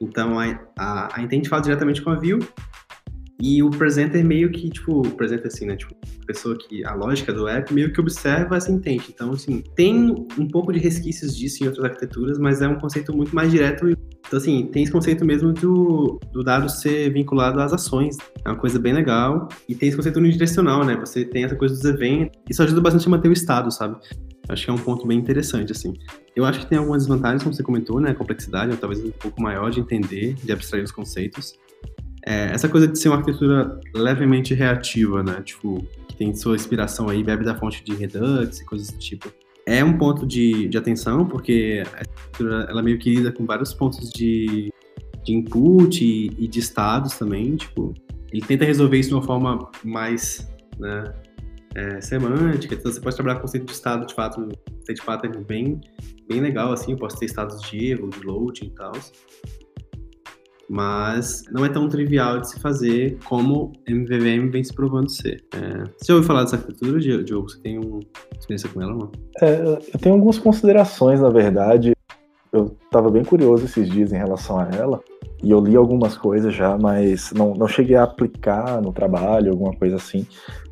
[0.00, 2.38] Então, a, a, a Intent fala diretamente com a View
[3.40, 5.76] E o presenter meio que, tipo, o presenter assim, né?
[5.76, 9.06] Tipo, a pessoa que, a lógica do app meio que observa e entende.
[9.08, 13.16] Então, assim, tem um pouco de resquícios disso em outras arquiteturas, mas é um conceito
[13.16, 13.88] muito mais direto.
[13.88, 18.16] Então, assim, tem esse conceito mesmo do, do dado ser vinculado às ações.
[18.44, 19.48] É uma coisa bem legal.
[19.68, 20.96] E tem esse conceito unidirecional, né?
[20.96, 22.38] Você tem essa coisa dos eventos.
[22.48, 23.96] Isso ajuda bastante a manter o estado, sabe?
[24.48, 25.94] Acho que é um ponto bem interessante, assim.
[26.34, 28.10] Eu acho que tem algumas desvantagens, como você comentou, né?
[28.10, 31.54] A complexidade, ou talvez um pouco maior de entender, de abstrair os conceitos.
[32.26, 35.42] É, essa coisa de ser uma arquitetura levemente reativa, né?
[35.42, 39.30] Tipo, que tem sua inspiração aí, bebe da fonte de Redux e coisas do tipo.
[39.66, 43.74] É um ponto de, de atenção, porque a arquitetura, ela meio que lida com vários
[43.74, 44.72] pontos de,
[45.22, 47.92] de input e, e de estados também, tipo,
[48.32, 51.12] ele tenta resolver isso de uma forma mais, né,
[51.74, 54.48] é, semântica, então você pode trabalhar com conceito de estado, de fato,
[54.80, 55.80] state pattern bem,
[56.28, 58.92] bem legal, assim, eu posso ter estados de erro, de loading e tal,
[60.68, 65.42] mas não é tão trivial de se fazer como MVVM vem se provando ser.
[65.54, 67.48] É, você ouviu falar dessa arquitetura, Diogo?
[67.48, 68.00] Você tem uma
[68.38, 69.10] experiência com ela, não?
[69.40, 69.62] É,
[69.94, 71.92] eu tenho algumas considerações, na verdade.
[72.52, 75.02] Eu estava bem curioso esses dias em relação a ela,
[75.42, 79.74] e eu li algumas coisas já, mas não, não cheguei a aplicar no trabalho, alguma
[79.74, 80.26] coisa assim.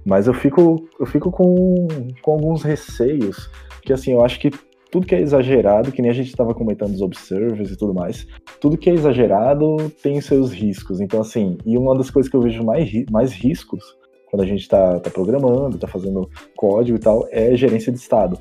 [0.05, 1.89] Mas eu fico, eu fico com,
[2.23, 3.51] com alguns receios,
[3.83, 4.51] que assim, eu acho que
[4.91, 8.27] tudo que é exagerado, que nem a gente estava comentando dos observers e tudo mais,
[8.61, 11.01] tudo que é exagerado tem seus riscos.
[11.01, 13.97] Então, assim, e uma das coisas que eu vejo mais, mais riscos
[14.31, 18.39] quando a gente está tá programando, está fazendo código e tal, é gerência de estado.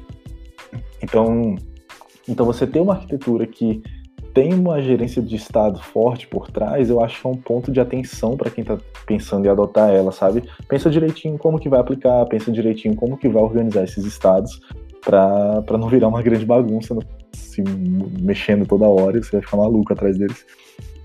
[1.01, 1.55] Então,
[2.27, 3.81] então você ter uma arquitetura que
[4.35, 7.79] tem uma gerência de estado forte por trás, eu acho que é um ponto de
[7.79, 8.77] atenção para quem está
[9.07, 10.43] pensando em adotar ela, sabe?
[10.67, 14.59] Pensa direitinho como que vai aplicar, pensa direitinho como que vai organizar esses estados,
[14.99, 16.93] para não virar uma grande bagunça,
[17.33, 17.63] se
[18.21, 20.45] mexendo toda hora, você vai ficar maluco atrás deles.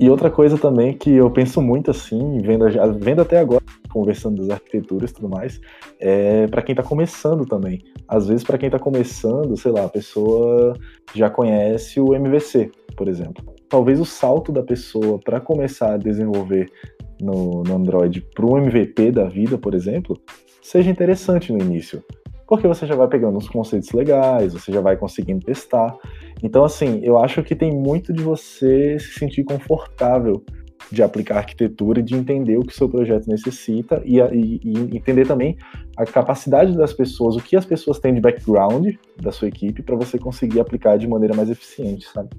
[0.01, 2.65] E outra coisa também que eu penso muito assim, vendo,
[2.99, 5.61] vendo até agora, conversando das arquiteturas e tudo mais,
[6.01, 7.83] é para quem está começando também.
[8.09, 10.75] Às vezes, para quem está começando, sei lá, a pessoa
[11.15, 12.71] já conhece o MVC,
[13.01, 13.43] por exemplo.
[13.67, 16.71] Talvez o salto da pessoa para começar a desenvolver
[17.19, 20.21] no, no Android para um MVP da vida, por exemplo,
[20.61, 22.05] seja interessante no início
[22.47, 25.97] porque você já vai pegando uns conceitos legais, você já vai conseguindo testar.
[26.43, 30.43] Então, assim, eu acho que tem muito de você se sentir confortável
[30.91, 35.29] de aplicar arquitetura, de entender o que o seu projeto necessita e, e, e, entender
[35.29, 35.57] também
[35.97, 39.95] a capacidade das pessoas, o que as pessoas têm de background da sua equipe para
[39.95, 42.31] você conseguir aplicar de maneira mais eficiente, sabe?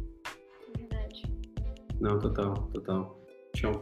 [2.01, 3.19] Não, total, total.
[3.53, 3.79] Tinha um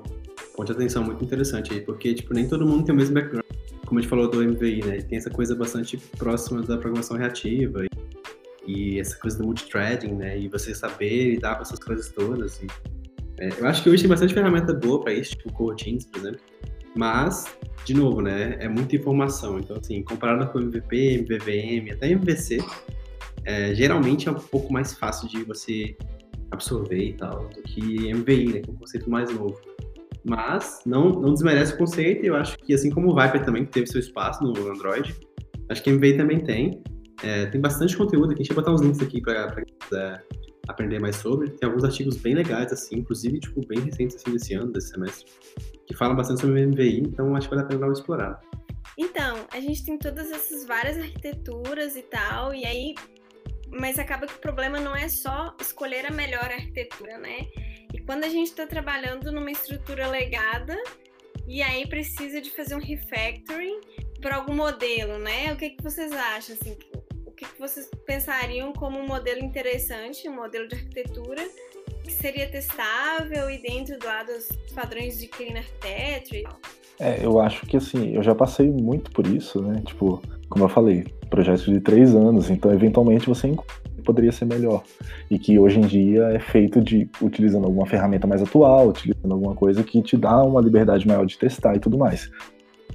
[0.55, 3.45] ponto de atenção muito interessante aí, porque, tipo, nem todo mundo tem o mesmo background
[3.89, 5.01] como a gente falou do MVI, né?
[5.01, 7.89] Tem essa coisa bastante próxima da programação reativa e,
[8.67, 10.39] e essa coisa do multithreading, né?
[10.39, 12.61] E você saber lidar com essas coisas todas.
[12.61, 12.67] E,
[13.39, 16.39] é, eu acho que hoje tem bastante ferramenta boa para isso, tipo Coroutines, por exemplo.
[16.95, 17.45] Mas,
[17.83, 18.57] de novo, né?
[18.59, 19.57] É muita informação.
[19.57, 22.59] Então, assim, comparado com MVP, MVVM, até MVC,
[23.43, 25.97] é, geralmente é um pouco mais fácil de você
[26.51, 28.59] absorver e tal, do que MVI, né?
[28.59, 29.59] Que é um conceito mais novo.
[30.23, 33.87] Mas não, não desmerece o conceito, eu acho que assim como o Viper também teve
[33.87, 35.15] seu espaço no Android,
[35.69, 36.83] acho que MVI também tem.
[37.23, 40.25] É, tem bastante conteúdo aqui, a gente vai botar uns links aqui para quem quiser
[40.67, 41.49] aprender mais sobre.
[41.51, 45.25] Tem alguns artigos bem legais, assim, inclusive, tipo, bem recentes, assim, desse ano, desse semestre,
[45.85, 48.39] que falam bastante sobre MVI, então acho que vale a pena dar uma explorada.
[48.97, 52.93] Então, a gente tem todas essas várias arquiteturas e tal, e aí
[53.71, 57.47] mas acaba que o problema não é só escolher a melhor arquitetura, né?
[57.93, 60.77] E quando a gente está trabalhando numa estrutura legada
[61.47, 63.81] e aí precisa de fazer um refactoring
[64.21, 65.51] para algum modelo, né?
[65.53, 66.55] O que, que vocês acham?
[66.55, 66.77] Assim,
[67.25, 71.47] o que, que vocês pensariam como um modelo interessante, um modelo de arquitetura
[72.03, 76.43] que seria testável e dentro do lado dos padrões de Clean Architecture?
[76.99, 79.81] É, eu acho que assim, eu já passei muito por isso, né?
[79.85, 83.55] Tipo, como eu falei, projetos de três anos, então eventualmente você
[84.03, 84.83] poderia ser melhor.
[85.29, 89.55] E que hoje em dia é feito de utilizando alguma ferramenta mais atual, utilizando alguma
[89.55, 92.29] coisa que te dá uma liberdade maior de testar e tudo mais.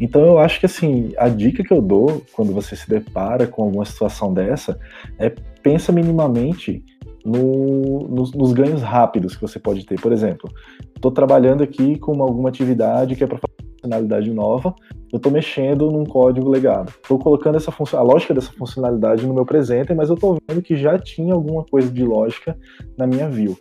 [0.00, 3.62] Então eu acho que assim, a dica que eu dou quando você se depara com
[3.62, 4.78] alguma situação dessa
[5.18, 5.30] é
[5.62, 6.84] pensa minimamente
[7.24, 9.98] no, nos, nos, ganhos rápidos que você pode ter.
[9.98, 10.50] Por exemplo,
[10.94, 13.38] estou trabalhando aqui com alguma atividade que é para
[13.84, 14.74] funcionalidade nova,
[15.12, 16.90] eu estou mexendo num código legado.
[16.90, 20.76] Estou colocando essa a lógica dessa funcionalidade no meu presente, mas eu estou vendo que
[20.76, 22.56] já tinha alguma coisa de lógica
[22.96, 23.56] na minha view.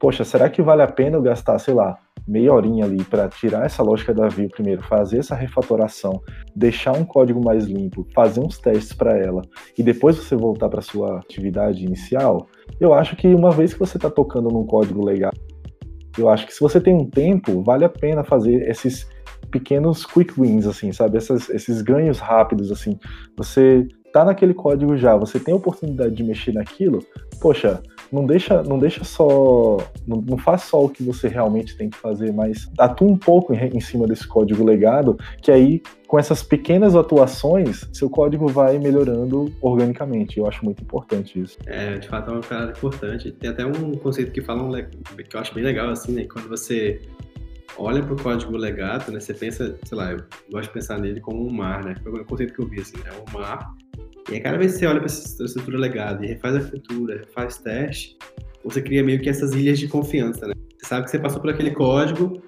[0.00, 3.64] Poxa, será que vale a pena eu gastar, sei lá, meia horinha ali para tirar
[3.64, 6.20] essa lógica da view primeiro, fazer essa refatoração,
[6.54, 9.42] deixar um código mais limpo, fazer uns testes para ela
[9.78, 12.48] e depois você voltar para sua atividade inicial?
[12.80, 15.32] Eu acho que uma vez que você está tocando num código legal,
[16.18, 19.06] eu acho que se você tem um tempo, vale a pena fazer esses
[19.50, 21.16] pequenos quick wins, assim, sabe?
[21.16, 22.98] Essas, esses ganhos rápidos, assim.
[23.36, 27.04] Você tá naquele código já, você tem a oportunidade de mexer naquilo,
[27.38, 29.76] poxa, não deixa, não deixa só,
[30.06, 33.52] não, não faz só o que você realmente tem que fazer, mas atua um pouco
[33.52, 38.78] em, em cima desse código legado, que aí com essas pequenas atuações, seu código vai
[38.78, 40.38] melhorando organicamente.
[40.38, 41.58] Eu acho muito importante isso.
[41.66, 43.32] É, de fato é uma parada importante.
[43.32, 46.24] Tem até um conceito que falam que eu acho bem legal, assim, né?
[46.24, 47.00] Quando você
[47.78, 49.20] olha para o código legado, né?
[49.20, 51.94] Você pensa, sei lá, eu gosto de pensar nele como um mar, né?
[52.02, 53.10] Foi o conceito que eu vi, assim, né?
[53.28, 53.74] Um mar
[54.28, 57.24] e aí, cada vez que você olha para essa estrutura legada e refaz a arquitetura,
[57.32, 58.18] faz teste,
[58.64, 60.54] você cria meio que essas ilhas de confiança, né?
[60.76, 62.42] Você sabe que você passou por aquele código,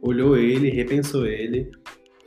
[0.00, 1.72] olhou ele, repensou ele,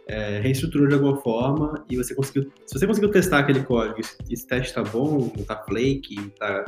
[0.09, 2.51] é, reestruturou de alguma forma e você conseguiu.
[2.65, 6.65] Se você conseguiu testar aquele código, esse, teste tá bom, tá flake, tá,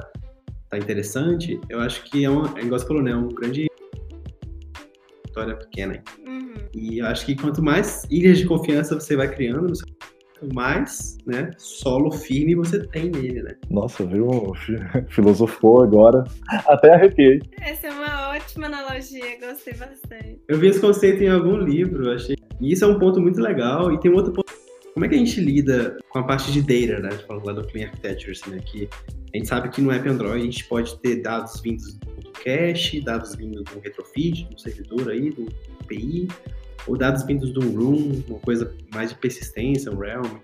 [0.70, 3.12] tá interessante, eu acho que é uma, é igual você falou, né?
[3.12, 3.69] É um grande
[5.30, 6.04] vitória pequena.
[6.28, 6.54] Uhum.
[6.74, 9.88] E eu acho que quanto mais ilhas de confiança você vai criando seu
[10.54, 13.56] mais né, solo firme você tem nele, né?
[13.70, 14.30] Nossa, viu?
[15.10, 16.24] Filosofou agora.
[16.68, 17.42] Até arrepiei.
[17.62, 20.40] Essa é uma ótima analogia, gostei bastante.
[20.48, 22.36] Eu vi esse conceito em algum livro, achei.
[22.62, 23.92] E isso é um ponto muito legal.
[23.94, 24.50] E tem um outro ponto.
[24.94, 27.10] Como é que a gente lida com a parte de data, né?
[27.28, 28.60] Falando lá do Clean Architecture, assim, né?
[28.66, 28.90] Que
[29.34, 33.02] a gente sabe que no app Android a gente pode ter dados vindos do cache,
[33.02, 35.48] dados vindos do retrofit, do servidor aí, do
[35.82, 36.28] API,
[36.88, 40.38] ou dados vindos um room, uma coisa mais de persistência, um realm.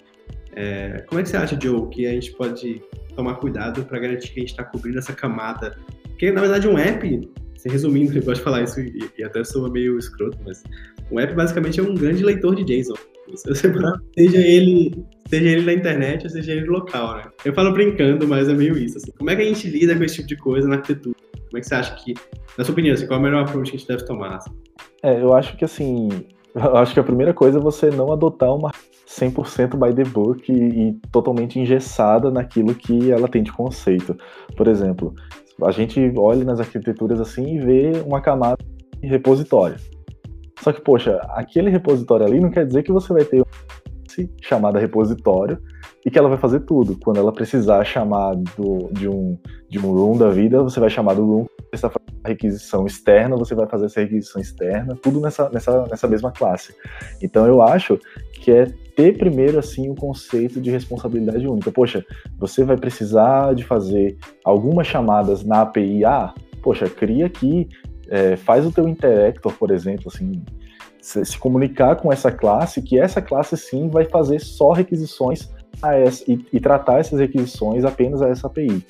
[0.56, 2.82] É, como é que você acha, Joe, que a gente pode
[3.16, 5.78] tomar cuidado para garantir que a gente está cobrindo essa camada?
[6.04, 9.44] Porque, na verdade, um app, se resumindo, eu gosto de falar isso e, e até
[9.44, 10.64] sou meio escroto, mas
[11.12, 12.96] um app basicamente é um grande leitor de JSON.
[13.36, 13.74] Se você
[14.18, 17.24] seja ele, seja ele na internet ou seja ele local, né?
[17.44, 18.98] Eu falo brincando, mas é meio isso.
[18.98, 19.12] Assim.
[19.18, 21.16] Como é que a gente lida com esse tipo de coisa na arquitetura?
[21.56, 22.14] Como é que você acha que,
[22.58, 24.36] na sua opinião, assim, qual é o melhor approach que a gente deve tomar?
[24.36, 24.52] Assim?
[25.02, 26.10] É, eu acho que assim,
[26.54, 28.72] eu acho que a primeira coisa é você não adotar uma
[29.08, 34.18] 100% by the book e, e, totalmente engessada naquilo que ela tem de conceito.
[34.58, 35.16] Por exemplo,
[35.64, 38.58] a gente olha nas arquiteturas assim e vê uma camada
[39.00, 39.78] de repositório.
[40.60, 43.46] Só que, poxa, aquele repositório ali não quer dizer que você vai ter
[44.42, 45.58] chamada repositório
[46.06, 46.98] e que ela vai fazer tudo.
[47.04, 49.38] Quando ela precisar chamar do, de, um,
[49.68, 51.46] de um room da vida, você vai chamar do room
[51.76, 56.32] está fazendo requisição externa, você vai fazer essa requisição externa, tudo nessa, nessa, nessa mesma
[56.32, 56.74] classe.
[57.22, 58.00] Então eu acho
[58.34, 61.72] que é ter primeiro assim o conceito de responsabilidade única.
[61.72, 62.04] Poxa,
[62.38, 67.68] você vai precisar de fazer algumas chamadas na API A, poxa, cria aqui,
[68.08, 70.44] é, faz o teu interactor, por exemplo, assim,
[71.02, 76.24] se comunicar com essa classe, que essa classe sim vai fazer só requisições a essa,
[76.30, 78.84] e, e tratar essas requisições apenas a essa API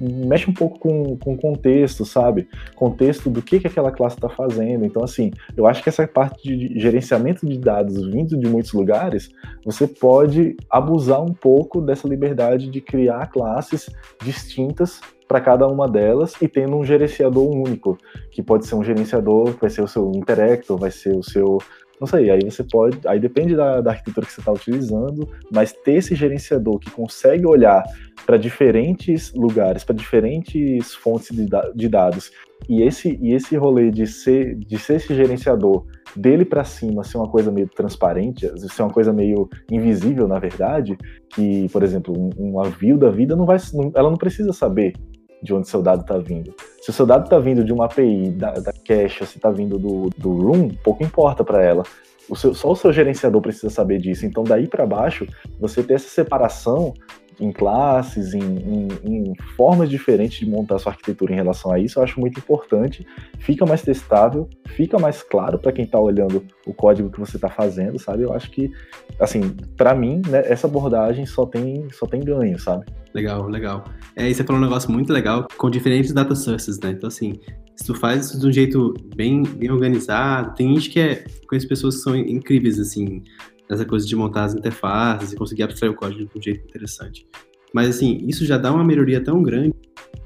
[0.00, 2.48] mexe um pouco com, com contexto, sabe?
[2.74, 4.84] Contexto do que, que aquela classe está fazendo.
[4.84, 9.30] Então, assim, eu acho que essa parte de gerenciamento de dados vindo de muitos lugares,
[9.64, 13.90] você pode abusar um pouco dessa liberdade de criar classes
[14.24, 17.96] distintas para cada uma delas e tendo um gerenciador único,
[18.32, 21.58] que pode ser um gerenciador, vai ser o seu Interactor, vai ser o seu
[22.00, 22.98] não sei, aí você pode.
[23.06, 27.46] Aí depende da, da arquitetura que você está utilizando, mas ter esse gerenciador que consegue
[27.46, 27.82] olhar
[28.24, 32.30] para diferentes lugares, para diferentes fontes de, de, dados,
[32.68, 35.84] e esse, e esse rolê de ser, de ser esse gerenciador
[36.16, 40.96] dele para cima ser uma coisa meio transparente, ser uma coisa meio invisível, na verdade,
[41.34, 43.58] que, por exemplo, uma view da vida não vai,
[43.94, 44.94] ela não precisa saber
[45.42, 46.54] de onde seu dado está vindo.
[46.80, 49.78] Se o seu dado está vindo de uma API, da, da cache, se está vindo
[49.78, 51.82] do, do room, pouco importa para ela.
[52.28, 54.24] O seu, só o seu gerenciador precisa saber disso.
[54.24, 55.26] Então, daí para baixo,
[55.58, 56.94] você ter essa separação
[57.40, 61.98] em classes, em, em, em, formas diferentes de montar sua arquitetura em relação a isso,
[61.98, 63.06] eu acho muito importante.
[63.38, 67.48] Fica mais testável, fica mais claro para quem está olhando o código que você está
[67.48, 68.22] fazendo, sabe?
[68.22, 68.70] Eu acho que,
[69.18, 72.84] assim, para mim, né, essa abordagem só tem, só tem ganho, sabe?
[73.14, 73.84] Legal, legal.
[74.14, 76.90] É, e você falou um negócio muito legal com diferentes data sources, né?
[76.90, 77.40] Então, assim,
[77.74, 81.66] se tu faz isso de um jeito bem, bem organizado, tem gente que é, conheço
[81.66, 83.22] pessoas que são incríveis, assim,
[83.70, 87.26] nessa coisa de montar as interfaces e conseguir abstrair o código de um jeito interessante.
[87.72, 89.74] Mas, assim, isso já dá uma melhoria tão grande,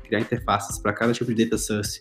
[0.04, 2.00] criar interfaces para cada tipo de data source.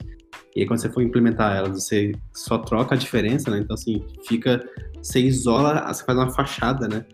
[0.56, 3.60] E aí, quando você for implementar elas, você só troca a diferença, né?
[3.60, 4.64] Então, assim, fica,
[5.02, 7.06] você isola, você faz uma fachada, né?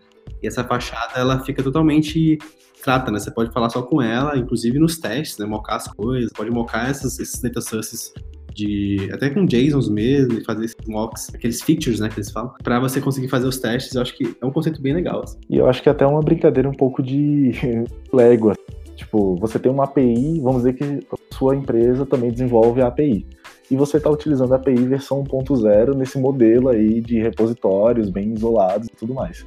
[0.42, 2.38] E essa fachada, ela fica totalmente
[2.82, 3.18] trata, né?
[3.18, 5.46] Você pode falar só com ela, inclusive nos testes, né?
[5.46, 8.12] Mocar as coisas, pode mocar essas, esses data sources
[8.54, 12.52] de até com JSONs mesmo e fazer esses mocks, aqueles features, né, que eles falam,
[12.62, 13.94] para você conseguir fazer os testes.
[13.94, 15.22] Eu acho que é um conceito bem legal.
[15.24, 15.38] Assim.
[15.48, 17.52] E eu acho que é até uma brincadeira um pouco de
[18.12, 18.50] Lego.
[18.50, 18.60] Assim.
[18.96, 23.26] Tipo, você tem uma API, vamos dizer que sua empresa também desenvolve a API.
[23.70, 28.88] e você está utilizando a API versão 1.0 nesse modelo aí de repositórios bem isolados
[28.88, 29.44] e tudo mais.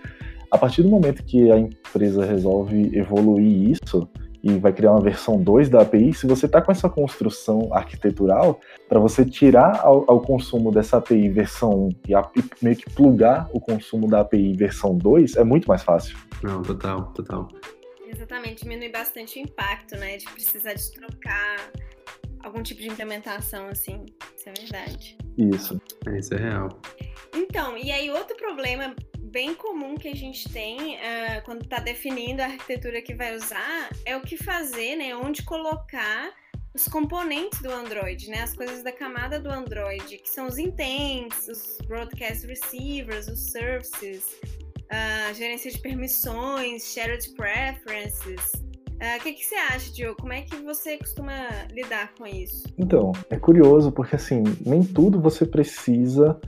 [0.50, 4.08] A partir do momento que a empresa resolve evoluir isso,
[4.44, 8.60] e vai criar uma versão 2 da API, se você está com essa construção arquitetural,
[8.90, 12.90] para você tirar ao, ao, consumo dessa API versão 1 e, a, e meio que
[12.90, 16.18] plugar o consumo da API versão 2, é muito mais fácil.
[16.44, 17.48] Não, total, total.
[18.06, 21.72] Exatamente, diminui bastante o impacto, né, de precisar de trocar
[22.44, 24.06] algum tipo de implementação, assim,
[24.38, 25.18] isso é verdade.
[25.38, 25.82] Isso.
[26.06, 26.70] É, isso é real.
[27.34, 28.94] Então, e aí outro problema
[29.34, 33.90] bem comum que a gente tem uh, quando está definindo a arquitetura que vai usar
[34.06, 35.16] é o que fazer, né?
[35.16, 36.32] Onde colocar
[36.72, 38.44] os componentes do Android, né?
[38.44, 44.24] As coisas da camada do Android, que são os intents, os broadcast receivers, os services,
[44.44, 48.54] uh, gerência de permissões, shared preferences.
[48.54, 50.22] O uh, que, que você acha, Diogo?
[50.22, 51.34] Como é que você costuma
[51.72, 52.66] lidar com isso?
[52.78, 56.40] Então, é curioso porque assim, nem tudo você precisa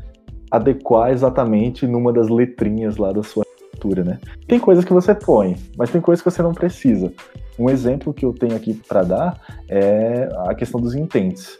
[0.55, 4.19] adequar exatamente numa das letrinhas lá da sua arquitetura, né?
[4.47, 7.11] Tem coisas que você põe, mas tem coisas que você não precisa.
[7.57, 11.57] Um exemplo que eu tenho aqui para dar é a questão dos intents.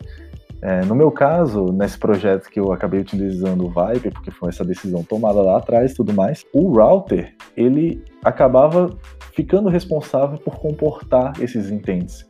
[0.61, 4.65] É, no meu caso, nesse projeto que eu acabei utilizando o Vibe, porque foi essa
[4.65, 8.89] decisão tomada lá atrás e tudo mais, o router, ele acabava
[9.33, 12.25] ficando responsável por comportar esses intents.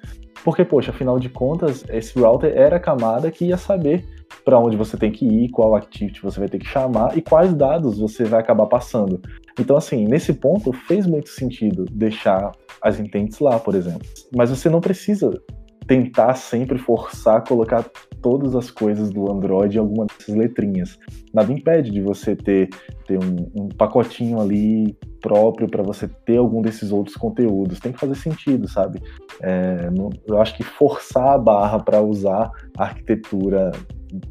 [0.46, 4.06] Porque, poxa, afinal de contas, esse router era a camada que ia saber
[4.46, 7.52] para onde você tem que ir, qual activity você vai ter que chamar e quais
[7.52, 9.20] dados você vai acabar passando.
[9.60, 14.08] Então, assim, nesse ponto fez muito sentido deixar as intents lá, por exemplo.
[14.36, 15.41] Mas você não precisa
[15.88, 17.86] tentar sempre forçar colocar
[18.22, 20.98] todas as coisas do Android em alguma dessas letrinhas.
[21.34, 22.70] Nada impede de você ter,
[23.06, 27.80] ter um, um pacotinho ali próprio para você ter algum desses outros conteúdos.
[27.80, 29.02] Tem que fazer sentido, sabe?
[29.42, 33.72] É, não, eu acho que forçar a barra para usar a arquitetura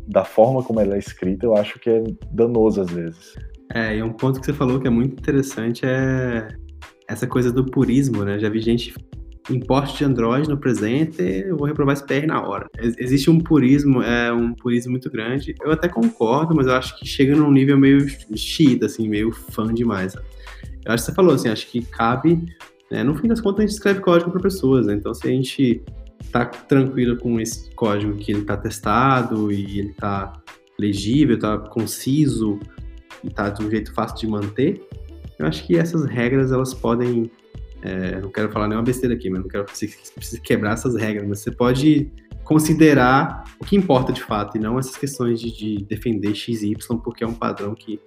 [0.09, 2.03] da forma como ela é escrita, eu acho que é
[2.33, 3.35] danoso às vezes.
[3.73, 6.49] É, e um ponto que você falou que é muito interessante é
[7.09, 8.39] essa coisa do purismo, né?
[8.39, 8.95] Já vi gente
[9.51, 12.68] importe de Android no presente, eu vou reprovar esse PR na hora.
[12.99, 15.55] Existe um purismo, é um purismo muito grande.
[15.62, 19.72] Eu até concordo, mas eu acho que chega num nível meio xiita, assim, meio fã
[19.72, 20.14] demais.
[20.14, 22.42] Eu acho que você falou assim, acho que cabe,
[22.90, 24.95] né, no fim das contas a gente escreve código para pessoas, né?
[24.95, 25.82] Então se a gente
[26.32, 30.32] tá tranquilo com esse código que ele tá testado e ele tá
[30.78, 32.59] legível, tá conciso
[33.22, 34.82] e tá de um jeito fácil de manter,
[35.38, 37.30] eu acho que essas regras elas podem
[37.85, 41.28] é, não quero falar nenhuma besteira aqui, mas não quero que você quebrar essas regras,
[41.28, 42.11] mas você pode
[42.43, 47.24] considerar o que importa de fato e não essas questões de, de defender XY porque
[47.24, 48.01] é um padrão que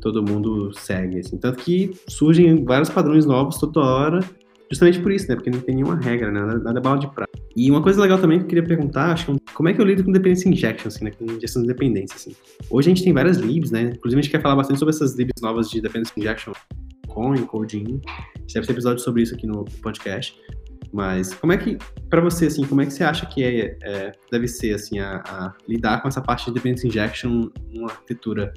[0.00, 1.20] todo mundo segue.
[1.20, 1.38] Assim.
[1.38, 4.20] Tanto que surgem vários padrões novos toda hora,
[4.68, 5.36] justamente por isso, né?
[5.36, 6.40] Porque não tem nenhuma regra, né?
[6.40, 7.30] nada, nada é bala de prata.
[7.54, 9.80] E uma coisa legal também que eu queria perguntar, acho que é como é que
[9.80, 11.12] eu lido com dependency injection, assim, né?
[11.12, 12.34] Com injeção de dependência, assim.
[12.68, 13.92] Hoje a gente tem várias libs, né?
[13.94, 16.52] Inclusive a gente quer falar bastante sobre essas libs novas de dependency injection
[17.34, 18.00] e Coding.
[18.06, 20.36] A gente deve ter episódio sobre isso aqui no podcast.
[20.92, 21.78] Mas como é que,
[22.10, 25.22] para você, assim, como é que você acha que é, é deve ser, assim, a,
[25.26, 28.52] a, lidar com essa parte de dependency injection numa arquitetura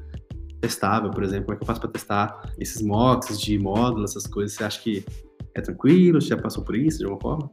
[0.59, 1.45] testável, por exemplo?
[1.45, 4.57] Como é que eu faço para testar esses mocks de módulos, essas coisas?
[4.57, 5.05] Você acha que
[5.53, 6.21] é tranquilo?
[6.21, 7.49] Você já passou por isso de alguma forma?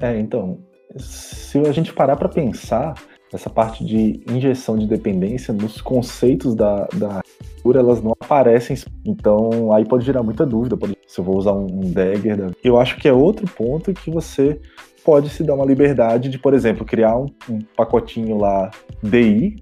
[0.00, 0.64] É, então,
[0.98, 2.94] se a gente parar para pensar,
[3.32, 8.76] essa parte de injeção de dependência nos conceitos da, da arquitetura, elas não aparecem.
[9.04, 12.36] Então, aí pode gerar muita dúvida pode, se eu vou usar um, um Dagger.
[12.36, 12.50] Né?
[12.62, 14.60] Eu acho que é outro ponto que você
[15.04, 18.70] pode se dar uma liberdade de, por exemplo, criar um, um pacotinho lá
[19.02, 19.56] DI,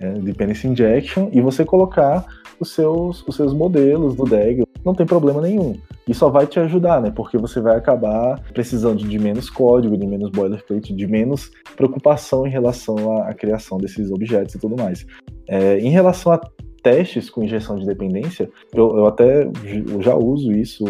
[0.00, 2.26] é, Dependency Injection, e você colocar
[2.60, 4.66] os seus, os seus modelos do Dagger.
[4.84, 5.78] Não tem problema nenhum.
[6.06, 7.10] E só vai te ajudar, né?
[7.10, 12.50] Porque você vai acabar precisando de menos código, de menos boilerplate, de menos preocupação em
[12.50, 15.06] relação à, à criação desses objetos e tudo mais.
[15.48, 16.40] É, em relação a
[16.82, 20.84] testes com injeção de dependência, eu, eu até eu já uso isso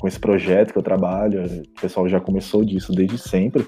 [0.00, 3.66] com esse projeto que eu trabalho, o pessoal já começou disso desde sempre,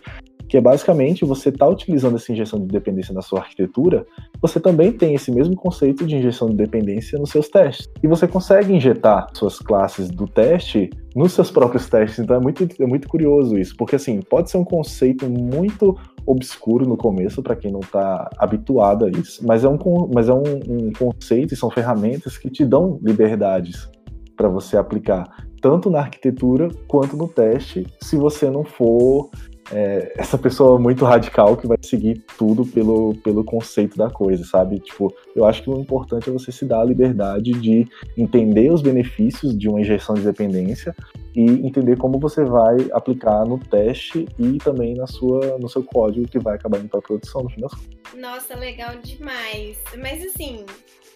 [0.48, 4.06] que é basicamente você está utilizando essa injeção de dependência na sua arquitetura,
[4.40, 7.88] você também tem esse mesmo conceito de injeção de dependência nos seus testes.
[8.02, 12.18] E você consegue injetar suas classes do teste nos seus próprios testes.
[12.18, 16.86] Então é muito, é muito curioso isso, porque assim, pode ser um conceito muito obscuro
[16.86, 19.78] no começo para quem não está habituado a isso, mas é, um,
[20.12, 23.88] mas é um, um conceito e são ferramentas que te dão liberdades
[24.36, 29.30] para você aplicar tanto na arquitetura quanto no teste, se você não for
[29.72, 34.78] é, essa pessoa muito radical que vai seguir tudo pelo, pelo conceito da coisa, sabe?
[34.80, 37.86] Tipo, eu acho que o importante é você se dar a liberdade de
[38.16, 40.94] entender os benefícios de uma injeção de dependência
[41.34, 46.28] e entender como você vai aplicar no teste e também na sua, no seu código
[46.28, 47.70] que vai acabar indo para produção no final.
[48.16, 49.78] Nossa, legal demais.
[49.98, 50.64] Mas assim,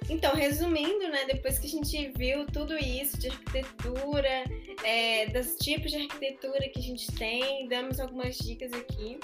[0.09, 4.45] então, resumindo, né, depois que a gente viu tudo isso de arquitetura,
[4.85, 9.19] é, dos tipos de arquitetura que a gente tem, damos algumas dicas aqui.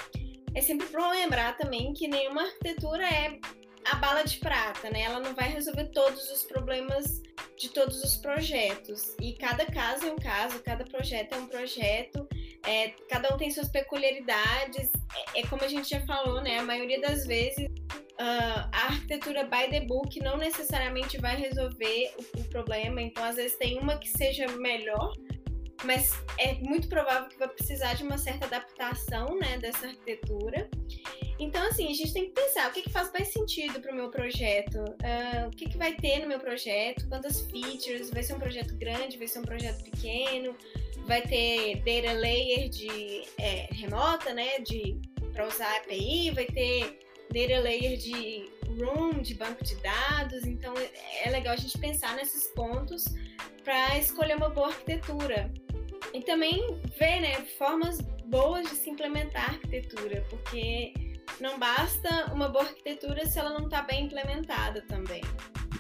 [0.54, 3.38] É sempre bom lembrar também que nenhuma arquitetura é
[3.90, 5.02] a bala de prata, né?
[5.02, 7.22] Ela não vai resolver todos os problemas
[7.56, 9.14] de todos os projetos.
[9.20, 12.26] E cada caso é um caso, cada projeto é um projeto,
[12.66, 14.90] é, cada um tem suas peculiaridades.
[15.34, 16.58] É, é como a gente já falou, né?
[16.58, 17.68] A maioria das vezes
[18.20, 23.36] uh, a arquitetura by the book não necessariamente vai resolver o, o, problema, então às
[23.36, 25.12] vezes tem uma que seja melhor,
[25.84, 30.68] mas é muito provável que vai precisar de uma certa adaptação né, dessa arquitetura.
[31.38, 33.94] Então, assim, a gente tem que pensar o que, que faz mais sentido para o
[33.94, 38.34] meu projeto, uh, o que, que vai ter no meu projeto, quantas features, vai ser
[38.34, 40.56] um projeto grande, vai ser um projeto pequeno,
[41.06, 44.96] vai ter data layer de é, remota, né, de
[45.32, 47.00] para usar API, vai ter
[47.34, 50.44] data layer de room, de banco de dados.
[50.44, 50.72] Então
[51.24, 53.04] é legal a gente pensar nesses pontos
[53.64, 55.52] para escolher uma boa arquitetura.
[56.12, 60.92] E também ver né, formas boas de se implementar a arquitetura, porque
[61.40, 65.22] não basta uma boa arquitetura se ela não está bem implementada também.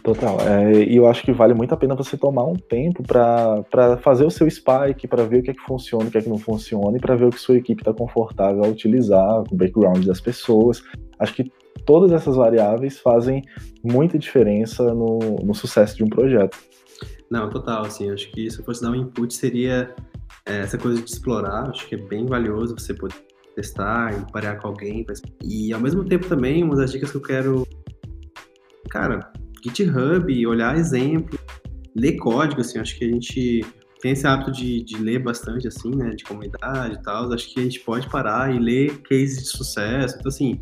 [0.04, 0.38] Total.
[0.42, 4.26] É, e eu acho que vale muito a pena você tomar um tempo para fazer
[4.26, 6.36] o seu spike, para ver o que é que funciona, o que é que não
[6.36, 10.20] funciona, e para ver o que sua equipe está confortável a utilizar, o background das
[10.20, 10.82] pessoas.
[11.18, 11.50] Acho que
[11.86, 13.42] todas essas variáveis fazem
[13.82, 16.58] muita diferença no, no sucesso de um projeto.
[17.30, 19.94] Não, total, assim, acho que se eu fosse dar um input seria
[20.44, 23.14] é, essa coisa de explorar, acho que é bem valioso você poder
[23.56, 25.06] testar e parear com alguém.
[25.42, 27.66] E ao mesmo tempo também, uma das dicas que eu quero,
[28.90, 29.32] cara,
[29.64, 31.38] GitHub, olhar exemplo,
[31.96, 33.64] ler código, assim, acho que a gente
[34.00, 37.60] tem esse hábito de, de ler bastante, assim, né, de comunidade e tal, acho que
[37.60, 40.60] a gente pode parar e ler cases de sucesso, então, assim,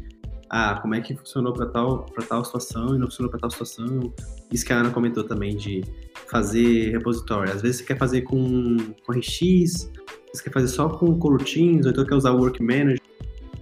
[0.55, 4.13] ah, como é que funcionou para tal, tal situação e não funcionou para tal situação.
[4.53, 5.83] Isso que a Ana comentou também de
[6.31, 7.51] fazer repositório.
[7.51, 8.77] Às vezes você quer fazer com,
[9.07, 9.91] com RX,
[10.31, 13.01] você quer fazer só com coroutines, ou então quer usar o Work Manager,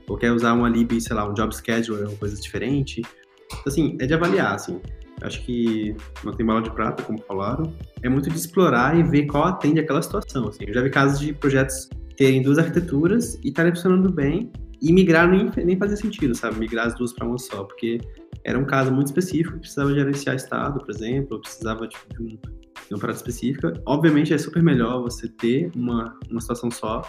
[0.08, 3.02] ou quer usar uma lib, sei lá, um Job Scheduler, uma coisa diferente.
[3.46, 4.80] Então, assim, é de avaliar, assim.
[5.22, 5.94] Acho que
[6.24, 7.72] não tem bala de prata, como falaram.
[8.02, 10.48] É muito de explorar e ver qual atende aquela situação.
[10.48, 10.64] Assim.
[10.66, 14.50] Eu já vi casos de projetos terem duas arquiteturas e estarem funcionando bem,
[14.82, 16.58] e migrar nem, nem fazia sentido, sabe?
[16.58, 17.98] Migrar as duas para uma só, porque
[18.44, 22.26] era um caso muito específico precisava gerenciar estado, por exemplo, ou precisava tipo, de, um,
[22.26, 23.72] de uma parada específica.
[23.86, 27.02] Obviamente é super melhor você ter uma, uma situação só,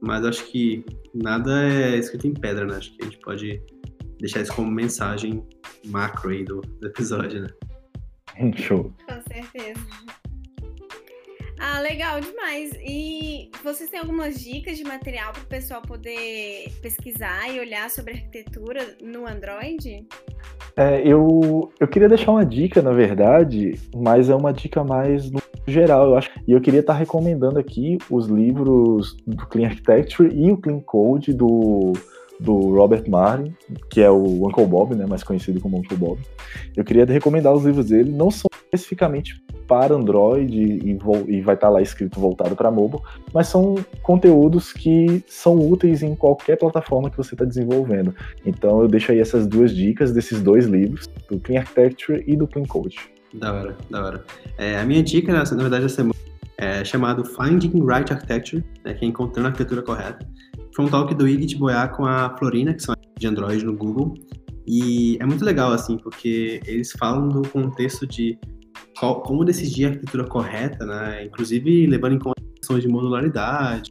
[0.00, 0.84] mas acho que
[1.14, 2.76] nada é escrito em pedra, né?
[2.76, 3.62] Acho que a gente pode
[4.18, 5.46] deixar isso como mensagem
[5.84, 7.48] macro aí do, do episódio, né?
[8.56, 8.92] Show.
[9.06, 9.80] Com certeza.
[11.58, 12.72] Ah, legal demais.
[12.86, 18.12] E vocês têm algumas dicas de material para o pessoal poder pesquisar e olhar sobre
[18.12, 20.06] arquitetura no Android?
[20.76, 25.40] É, eu, eu queria deixar uma dica, na verdade, mas é uma dica mais no
[25.66, 26.30] geral, eu acho.
[26.46, 31.32] E eu queria estar recomendando aqui os livros do Clean Architecture e o Clean Code
[31.32, 31.94] do,
[32.40, 33.54] do Robert Martin,
[33.90, 36.20] que é o Uncle Bob, né, mais conhecido como Uncle Bob.
[36.76, 41.66] Eu queria recomendar os livros dele, não são especificamente para Android e, e vai estar
[41.66, 47.10] tá lá escrito voltado para mobile, mas são conteúdos que são úteis em qualquer plataforma
[47.10, 48.14] que você está desenvolvendo.
[48.44, 52.46] Então eu deixo aí essas duas dicas desses dois livros, do Clean Architecture e do
[52.46, 52.96] Clean Code.
[53.34, 54.24] Da hora, da hora.
[54.56, 56.14] É, a minha dica, na verdade, essa semana
[56.58, 60.26] é chamado Finding Right Architecture, né, que é encontrando a arquitetura correta.
[60.76, 64.12] Foi um talk do Igit Boiá com a Florina, que são de Android no Google,
[64.66, 68.38] e é muito legal, assim, porque eles falam do contexto de
[68.98, 71.24] qual, como decidir a arquitetura correta, né?
[71.24, 73.90] Inclusive levando em conta questões de modularidade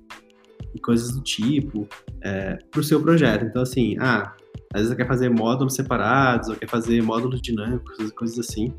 [0.76, 1.88] e coisas do tipo
[2.22, 3.46] é, para o seu projeto.
[3.46, 4.36] Então, assim, ah,
[4.72, 8.72] às vezes você quer fazer módulos separados, ou quer fazer módulos dinâmicos, coisas assim.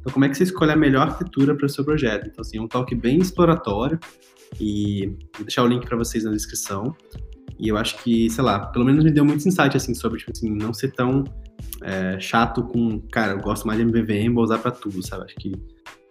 [0.00, 2.26] Então, como é que você escolhe a melhor arquitetura para o seu projeto?
[2.26, 4.00] Então, assim, é um talk bem exploratório
[4.60, 5.06] e
[5.36, 6.92] vou deixar o link para vocês na descrição.
[7.62, 10.32] E eu acho que, sei lá, pelo menos me deu muito insight, assim, sobre, tipo
[10.32, 11.22] assim, não ser tão
[11.80, 15.26] é, chato com, cara, eu gosto mais de MVVM, vou usar para tudo, sabe?
[15.26, 15.52] Acho que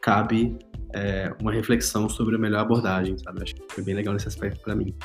[0.01, 0.57] cabe
[0.95, 3.43] é, uma reflexão sobre a melhor abordagem, sabe?
[3.43, 4.95] Acho que foi bem legal nesse aspecto para mim.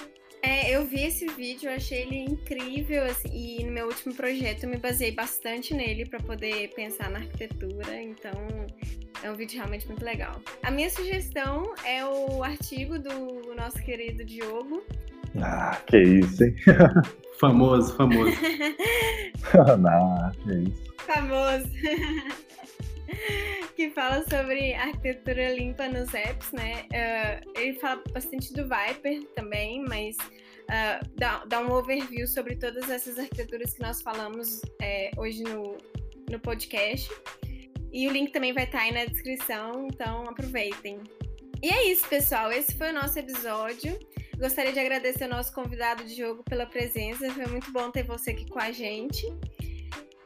[0.40, 4.70] É, eu vi esse vídeo, achei ele incrível, assim, e no meu último projeto eu
[4.70, 8.32] me baseei bastante nele para poder pensar na arquitetura, então
[9.20, 10.40] é um vídeo realmente muito legal.
[10.62, 14.84] A minha sugestão é o artigo do nosso querido Diogo,
[15.43, 16.55] Ah, que isso, hein?
[17.39, 18.37] famoso, famoso.
[19.78, 20.95] Não, que isso.
[21.07, 21.68] Famoso.
[23.76, 26.84] que fala sobre arquitetura limpa nos apps, né?
[26.87, 32.89] Uh, ele fala bastante do Viper também, mas uh, dá, dá um overview sobre todas
[32.91, 35.76] essas arquiteturas que nós falamos é, hoje no,
[36.30, 37.11] no podcast.
[37.93, 41.01] E o link também vai estar aí na descrição, então aproveitem.
[41.62, 42.53] E é isso, pessoal.
[42.53, 43.99] Esse foi o nosso episódio.
[44.39, 47.30] Gostaria de agradecer ao nosso convidado de jogo pela presença.
[47.30, 49.26] Foi muito bom ter você aqui com a gente.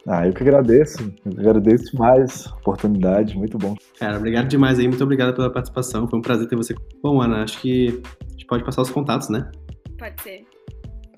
[0.06, 1.12] Ah, eu que agradeço.
[1.24, 3.76] Eu agradeço mais a oportunidade, muito bom.
[3.98, 6.08] Cara, obrigado demais aí, muito obrigado pela participação.
[6.08, 6.74] Foi um prazer ter você.
[7.00, 9.48] Bom, Ana, acho que a gente pode passar os contatos, né?
[9.96, 10.44] Pode ser.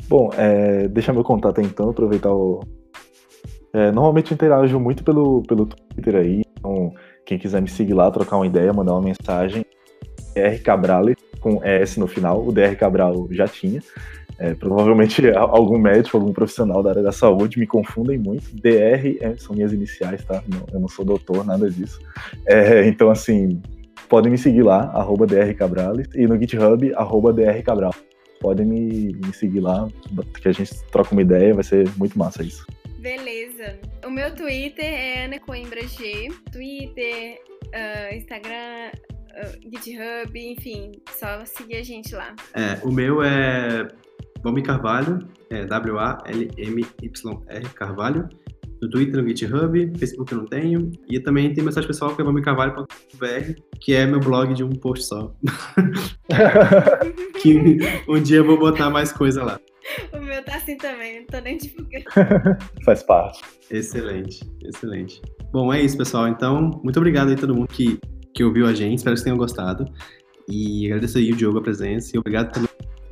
[0.07, 2.61] Bom, é, deixa meu contato aí, então, aproveitar o.
[3.73, 6.93] É, normalmente eu interajo muito pelo, pelo Twitter aí, então
[7.25, 9.65] quem quiser me seguir lá, trocar uma ideia, mandar uma mensagem,
[10.35, 13.83] DR Cabrales, com ES no final, o DR Cabral já tinha.
[14.39, 18.55] É, provavelmente algum médico, algum profissional da área da saúde me confundem muito.
[18.55, 20.43] DR é, são minhas iniciais, tá?
[20.49, 22.01] Não, eu não sou doutor, nada disso.
[22.47, 23.61] É, então, assim,
[24.09, 27.95] podem me seguir lá, arroba DR Cabrales, e no GitHub, arroba DR Cabral.
[28.41, 29.87] Podem me, me seguir lá,
[30.41, 32.67] que a gente troca uma ideia, vai ser muito massa isso.
[32.99, 33.79] Beleza.
[34.05, 36.29] O meu Twitter é Ana Coimbra G.
[36.53, 38.91] Twitter, uh, Instagram,
[39.37, 42.35] uh, GitHub, enfim, só seguir a gente lá.
[42.55, 43.89] É, o meu é
[44.43, 45.19] Valmir Carvalho,
[45.51, 48.29] é W-A-L-M-Y-R Carvalho.
[48.83, 50.91] No Twitter, no GitHub, Facebook eu não tenho.
[51.09, 55.05] E também tem mensagem pessoal que é valmircarvalho.br, que é meu blog de um post
[55.05, 55.33] só.
[57.41, 57.79] que
[58.09, 59.61] um dia eu vou botar mais coisa lá.
[60.13, 62.05] O meu tá assim também, não tô nem divulgando.
[62.85, 63.41] Faz parte.
[63.71, 65.23] Excelente, excelente.
[65.53, 66.27] Bom, é isso, pessoal.
[66.27, 68.01] Então, muito obrigado aí a todo mundo que,
[68.35, 68.99] que ouviu a gente.
[68.99, 69.91] Espero que vocês tenham gostado.
[70.49, 72.17] E agradeço aí o Diogo a presença.
[72.17, 72.69] E obrigado também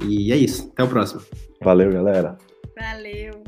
[0.07, 0.71] e é isso.
[0.73, 1.23] Até o próximo.
[1.63, 2.39] Valeu, galera.
[2.79, 3.40] Valeu.